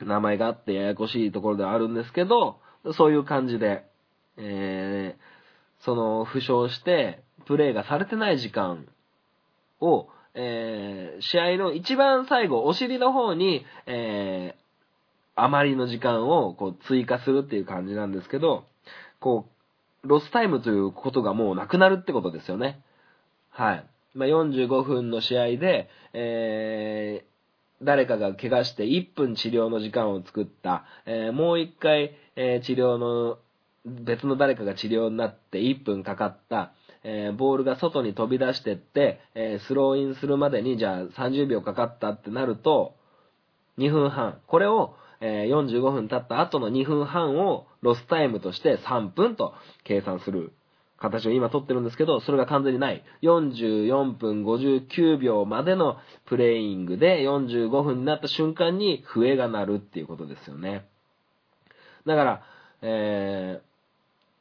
[0.00, 2.58] 名前があってややこしいところではあるんですけど、
[2.94, 3.84] そういう感じで、
[4.36, 5.34] えー
[5.80, 8.86] その負傷して、プレーがされてない時間
[9.80, 14.64] を、えー試合の一番最後、お尻の方に、えー
[15.36, 18.64] 余りの時間をこう追加するっていう感じなんですけど、
[19.20, 19.46] こ
[20.04, 22.80] う、ロスタイムということがもうなくなるってことですよね。
[23.50, 23.84] はい。
[24.14, 33.38] まあ、45分の試合で、えー、誰かが怪我して1分治療の時間を作った、えーもう1回、えー治療の、
[33.84, 42.94] 別の誰かが治療になって1分かかった、えーボールが外に飛び出してって、えースローインするまでにじゃあ30秒かかったってなると、
[43.78, 44.40] 2分半。
[44.46, 50.52] これを、えー45分経った後の2分半をロスタイムとして3分と計算する。
[50.98, 53.02] 形を今取ってるんですけど、それが完全にない。
[53.22, 60.86] 44分59秒までのプレイングで45分になった瞬間に笛が鳴るっていうことですよね。
[62.06, 62.42] だから、
[62.82, 63.74] えー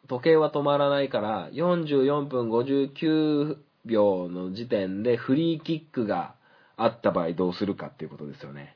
[0.10, 6.36] 時計は止まらないから、44分59秒の時点でフリーキックが
[6.76, 8.76] あった場合どうするかっていうことですよね。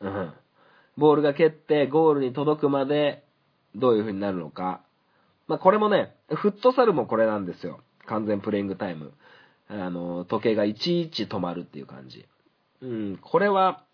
[0.00, 0.32] うん。
[0.98, 3.24] ボールが蹴ってゴールに届くまで
[3.74, 4.82] どういう風になるのか。
[5.46, 7.80] まあ、これもね、フットサルもこれなんですよ。
[8.06, 9.12] 完全プレイングタイム。
[9.68, 12.26] あの、時計がいちいち止まるっていう感じ。
[12.80, 13.84] うん、これは、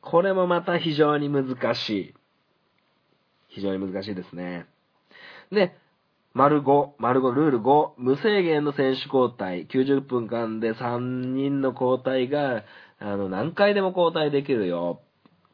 [0.00, 2.14] これもまた非常に難しい。
[3.48, 4.66] 非常に難しいですね。
[5.50, 5.76] で、
[6.34, 10.98] 丸5、丸5、ルール5、無制限の選手交代、90分間で3
[11.34, 12.64] 人の交代が、
[13.00, 15.00] あの、何回でも交代できるよ。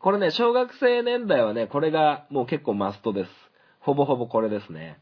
[0.01, 3.31] これね、小学生年代はね、これがもう結構マストです。
[3.85, 4.99] ほぼほぼこれですね。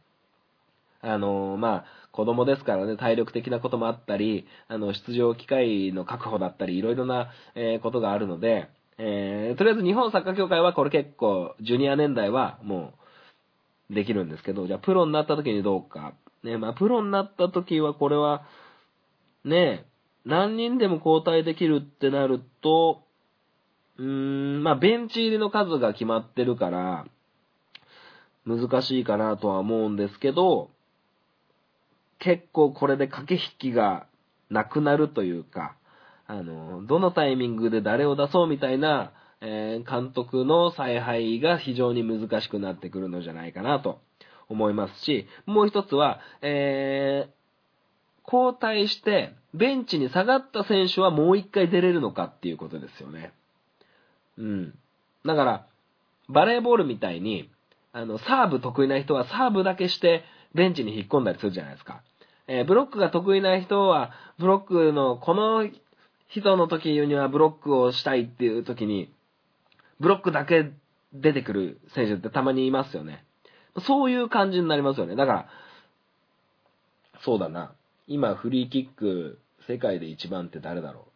[1.00, 8.68] あの、まあ、子供ですからね、体力的なこともあったり、あの、出場機会の確保だったり、いろいろな、えーことがあるので、
[8.98, 12.92] えーとりあえず日本サッカー協会はこれ結構、ジュニア年代はも
[13.90, 16.14] う、できるんですけど、じゃあプロになった時にどうか。
[16.42, 18.44] ね、まあ、プロになった時はこれは、
[19.44, 19.86] ね、
[20.24, 23.02] 何人でも交代できるってなると、
[23.98, 24.04] うー
[24.58, 27.06] ん、まあ、ベンチ入りの数が決まってるから、
[28.46, 30.70] 難しいかなとは思うんですけど、
[32.18, 34.06] 結構これで駆け引きが
[34.50, 35.76] なくなるというか、
[36.26, 44.00] あの、どのタイミングで誰を出そうみたいな、えー監督の采配が非常に難しくなってくるのじゃないかなと
[44.48, 47.42] 思いますし、もう一つは、えー
[48.24, 53.32] 交代して、ベンチに下がった選手はもう一回出れるのかっていうことですよね。
[54.38, 54.78] うん。
[55.26, 55.66] だから、
[56.28, 57.50] バレーボールみたいに、
[57.92, 60.24] あの、サーブ得意な人はサーブだけして、
[60.54, 62.02] ベンチに引っ込んだりするじゃないですか。
[62.48, 65.68] えーブロックが得意な人は、ブロックの、この
[66.28, 69.12] 人の時にはブロックをしたいっていう時に、
[70.00, 70.72] ブロックだけ
[71.12, 73.24] 出てくる選手ってたまにいますよね。
[73.86, 75.14] そういう感じになりますよね。
[75.14, 75.48] だから、
[77.20, 77.72] そうだな。
[78.06, 81.06] 今、フリーキック、世界で一番って誰だろ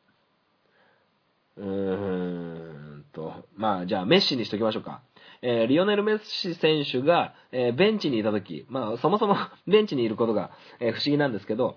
[1.57, 1.63] う。
[1.63, 5.01] うーんと、まあ、じゃあ、メッシにしときましょうか。
[5.49, 9.37] えーリオネル・メッシ選手が、えーベンチにいたとき、まあ、そもそも
[9.69, 11.77] ベンチにいることが、えー不思議なんですけど、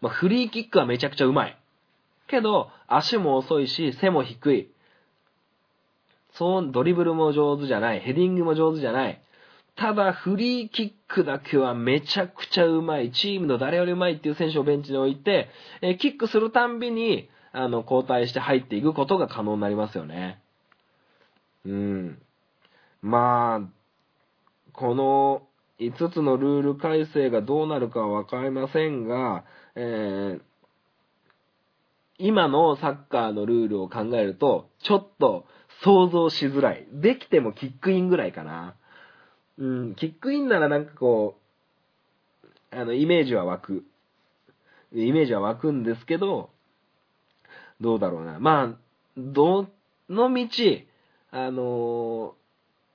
[0.00, 1.56] まあ、フリーキックはめちゃくちゃうまい。
[2.28, 4.70] けど、足も遅いし、背も低い。
[6.30, 8.00] そう、ドリブルも上手じゃない。
[8.00, 9.20] ヘディングも上手じゃない。
[9.74, 13.10] ただ、フリーキックだけはめちゃくちゃうまい。
[13.10, 15.48] チームの誰よりうまいっていう選手をベンチに置いて、
[15.80, 20.40] えキックするたんびに、あの、交代して入っていくことが可能になりますよね。
[21.66, 22.21] うん。
[23.02, 25.42] まあ、この
[25.78, 29.44] 5つのルール改正がどうなるかはわかりませんが、
[29.74, 30.42] えー
[32.24, 35.44] 今のサッカーのルールを考えると、ちょっと
[35.82, 36.86] 想像しづらい。
[36.92, 38.76] できてもキックインぐらいかな。
[39.58, 41.36] うん、キックインならなんかこ
[42.44, 43.84] う、あの、イメージは湧く。
[44.92, 46.50] イメージは湧くんですけど、
[47.80, 48.38] どうだろうな。
[48.38, 48.78] まあ、
[49.16, 49.66] ど
[50.08, 50.46] の道、
[51.32, 52.34] あの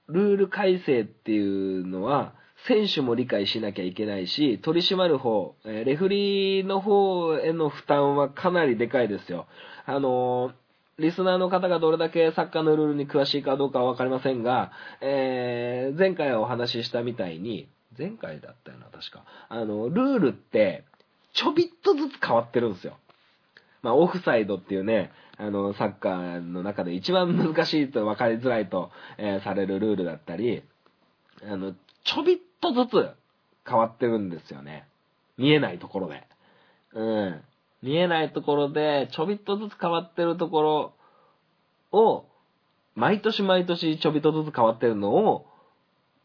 [0.09, 2.33] ルール改正っていうのは、
[2.67, 9.47] 選手も理解しなきゃいけないし、取り締まる方、レフリーの方への負担はかなりでかいですよ。
[9.85, 10.51] あの
[10.99, 19.23] リスナーの方がどれだけサッカーのルールに詳しいかどうかはわかりませんが、えー前回お話ししたみたいに、前回だったよな、確か。
[19.47, 20.85] あの、ルールって、
[21.33, 22.97] ちょびっとずつ変わってるんですよ。
[23.81, 30.63] まあ、オフサイドっていうね、あの、サッカーの中で一番難しいと分かりづらいと、えーされるルールだったり、
[31.43, 31.73] あの、
[32.03, 33.09] ちょびっとずつ
[33.67, 34.87] 変わってるんですよね。
[35.37, 36.23] 見えないところで。
[36.93, 37.41] うん。
[37.83, 40.93] 見えないところで、ちょびっとずつ変わってるとこ
[41.91, 42.25] ろを、
[42.95, 45.45] 毎年毎年ちょびっとずつ変わってるのを、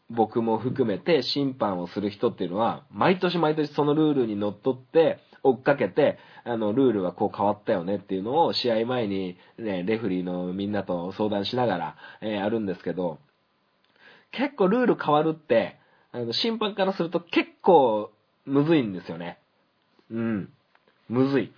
[0.09, 13.19] 僕も含めて審判をする人っていうのは、毎年毎年そのルールにのっって、追っかけて、あの、ルールはこう変わったよねっていうのを試合前にね、レフリーのみんなと相談しながら、えーやるんですけど、
[14.31, 15.77] 結構ルール変わるって、
[16.11, 18.11] あの、審判からすると結構、
[18.45, 19.37] むずいんですよね。
[20.11, 20.49] うん。
[21.07, 21.53] むずい。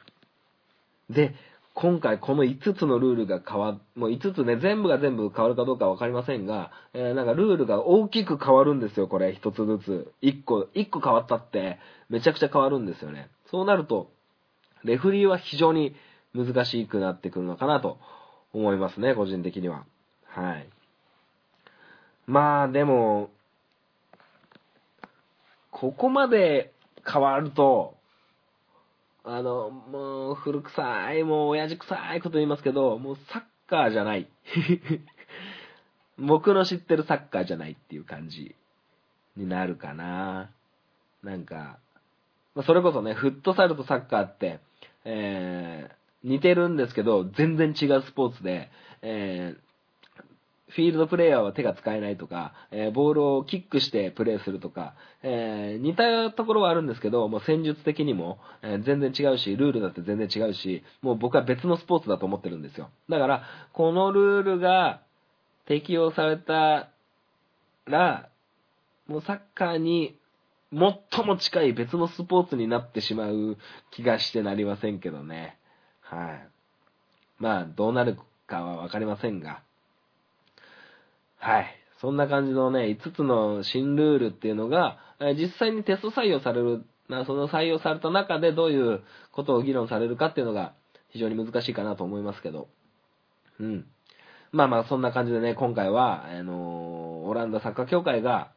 [1.09, 1.35] で、
[1.75, 10.13] 今回この5つのルールが変わ、もう5つね、全部が全部変わるかどうかわかりませんが、えーなんかルールが大きく変わるんですよ、これ、1つずつ。
[10.21, 11.79] 1個、1個変わったって、
[12.09, 13.29] めちゃくちゃ変わるんですよね。
[13.55, 14.11] そうなると、
[14.83, 15.95] レフリーは非常に
[16.33, 17.99] 難しくなってくるのかなと
[18.51, 19.85] 思いますね、個人的には。
[20.25, 20.67] はい。
[22.27, 23.29] まあ、でも、
[25.71, 26.73] ここまで
[27.09, 27.95] 変わると、
[29.23, 34.27] あの、もう、古臭い、もう、親父臭いこと言いますけど、もう、サッカーじゃない。
[36.19, 38.53] 僕の知ってるサッカーじゃないっていう感じ
[39.37, 40.51] になるかな。
[41.23, 41.79] なんか、
[42.55, 44.59] まあ、それこそね、フットサルとサッカーって、
[45.03, 48.69] えー、似てるんですけど、全然違うスポーツで、
[49.01, 49.65] えー、
[50.71, 62.89] フィールドプレイヤーは手が使えないとか、えーボールをキックしてプレーするとか、えー似たところはあるんですけど、もう戦術的にも、えー全然違うし、ルールだって全然違うし、もう僕は別のスポーツだと思ってるんですよ。
[63.09, 63.43] だから、
[63.73, 65.01] このルールが
[65.65, 66.89] 適用された
[67.85, 68.29] ら、
[69.07, 70.17] もうサッカーに
[70.71, 73.57] 最も近い別のスポーツになってしまう
[73.91, 75.57] 気がしてなりませんけどね。
[76.01, 76.47] はい。
[77.39, 79.61] まあ、どうなるかはわかりませんが。
[81.37, 81.65] はい。
[82.01, 84.97] そんな感じのね、5つの新ルールっていうのが、
[85.37, 86.83] 実際にテスト採用される、
[87.25, 90.73] その採用された中でどういうことを議論されるかっていうのが
[91.09, 92.67] 非常に難しいかなと思いますけど。
[93.59, 93.85] うん。
[94.51, 98.51] まあまあ、そんな感じでね、今回は、あのーオランダサッカー協会が、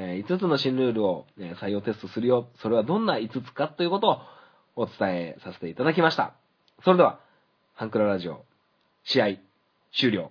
[0.00, 1.26] え5つの新ルールを、
[1.60, 2.48] 採用テストするよ。
[2.62, 4.20] それはどんな5つかということを
[4.76, 6.34] お伝えさせていただきました。
[6.84, 7.20] それでは、
[7.74, 8.44] ハンクララジオ、
[9.02, 9.26] 試合、
[9.92, 10.30] 終了。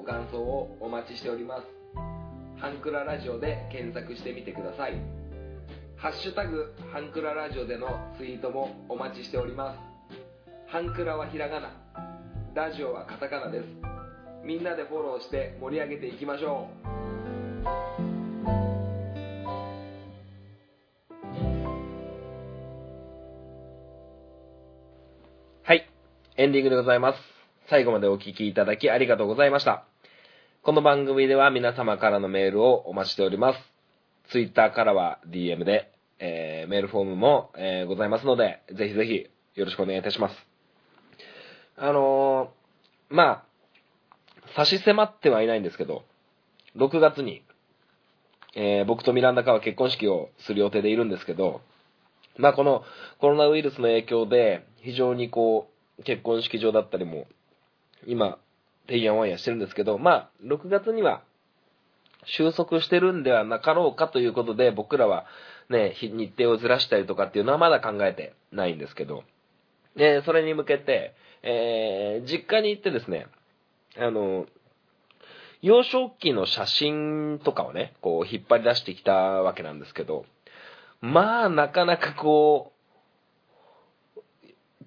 [0.00, 1.62] ご感想をお待ちしております
[2.58, 4.94] ハンクララジオで検索してみてください
[5.96, 7.86] ハッシュタグハンクララジオでの
[8.16, 9.78] ツイートもお待ちしております
[10.72, 11.76] ハンクラはひらがな
[12.54, 13.66] ラジオはカタカナです
[14.42, 16.90] みんなでフォローして盛り上げていきましょう
[25.62, 25.86] はい。
[26.38, 27.18] エンディングでございます。
[27.68, 29.89] 最後までお聞きいただきありがとうございました。
[30.62, 33.58] この番組では皆様からのメールをお待ちしております。
[34.30, 39.26] ツイッターからは DM で、えーメールフォームも、えーございますので、ぜひぜひ
[39.58, 40.36] よろしくお願いいたします。
[41.78, 43.44] あのーまあ、
[44.54, 46.04] 差し迫ってはいないんですけど、
[46.76, 47.42] 6月に、
[48.54, 51.62] えー僕とミランダカは結婚式をする予定でいるんですけど、
[52.36, 52.84] まあこの
[53.18, 57.26] コロナウイルスの影響で非常にこう結婚式場だったりも
[58.06, 58.38] 今
[58.90, 61.22] てんやわんやしてるんですけど、まあ6月には
[62.24, 65.26] 収束してるんではなかろうかということで僕らは
[65.68, 69.22] ね、日程をずらしたりとかっていうのはまだ考えてないんですけど、
[69.96, 73.28] で、それに向けて、えー実家に行ってですね、
[73.96, 74.46] あの、
[75.62, 80.24] 幼少期の写真とかをね、こう引っ張り出してきたわけなんですけど、
[81.00, 82.72] まあ、なかなかこ
[84.16, 84.20] う、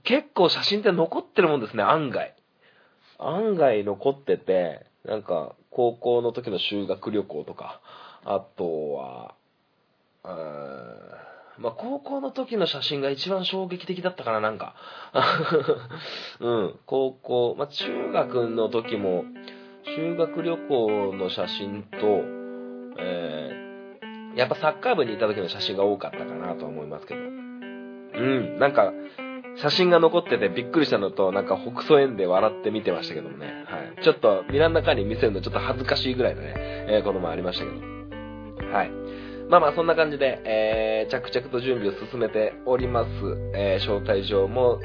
[0.04, 2.36] 結構写真って残ってるもんですね、案外。
[3.20, 7.82] 案外残ってて、なんか、高校の時の修学旅行とか、
[8.26, 9.36] あとは、
[10.24, 14.76] うーんまあ、高校の時の写真が一番衝撃的だったかな、なんか。
[16.40, 19.26] うん、高校、まあ、中学の時も、
[19.96, 21.98] 修学旅行の写真と、
[23.00, 23.64] えー
[24.36, 27.20] やっぱサッカー部にいた時の写真が多かったかなとは思いますけど。
[27.20, 28.92] うん、なんか、
[29.58, 33.66] 写真が残っててびっくりしたのと、なんか北総園で笑って見てましたけどもね。
[33.68, 34.04] はい。
[34.04, 38.74] ちょっと、ミランダカーに見せるのちょっと恥ずかしいぐらいのね、えーこともありましたけど。
[38.74, 38.92] はい。
[39.50, 43.10] まあまあそんな感じで、えー、着々と準備を進めております。
[43.54, 44.80] えー、招待状も、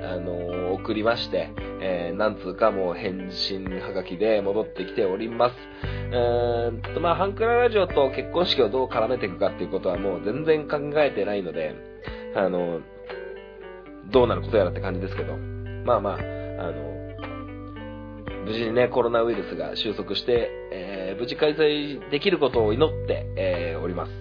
[0.00, 1.50] あの送りまして、
[1.80, 5.54] えー、なんつうかもう返信はがきで戻ってきております。
[5.82, 11.74] うーんと、まあ、ハンクララジオと結婚式をどう絡めていくかっていうことはもう全然考えてないので、
[12.34, 12.80] あの、
[14.10, 15.36] どうなることやらって感じですけど、
[15.84, 16.18] まあまあ、あ
[16.70, 16.98] の、
[18.44, 24.12] 無事にね、コロナウイルスが収束して、えー無事開催できることを祈って、えーおります。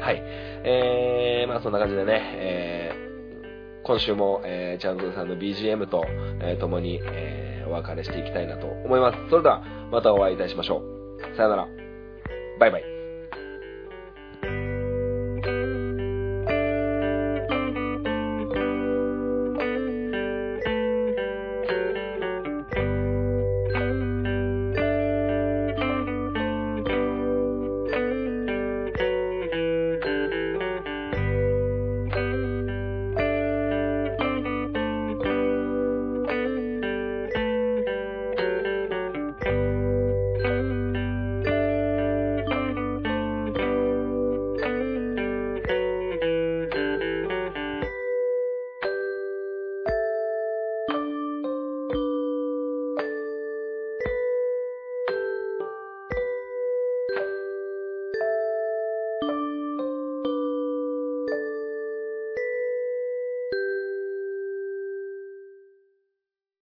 [0.00, 0.22] はい。
[0.64, 3.08] えー、まあそんな感じでね、えー
[3.84, 6.04] 今週も、えーチャンズンさんの BGM と、
[6.40, 9.18] えー共に、えーお別れしていきたいなと思います。
[9.30, 11.36] それでは、またお会いいたしましょう。
[11.36, 11.68] さよなら。
[12.60, 12.97] バイバイ。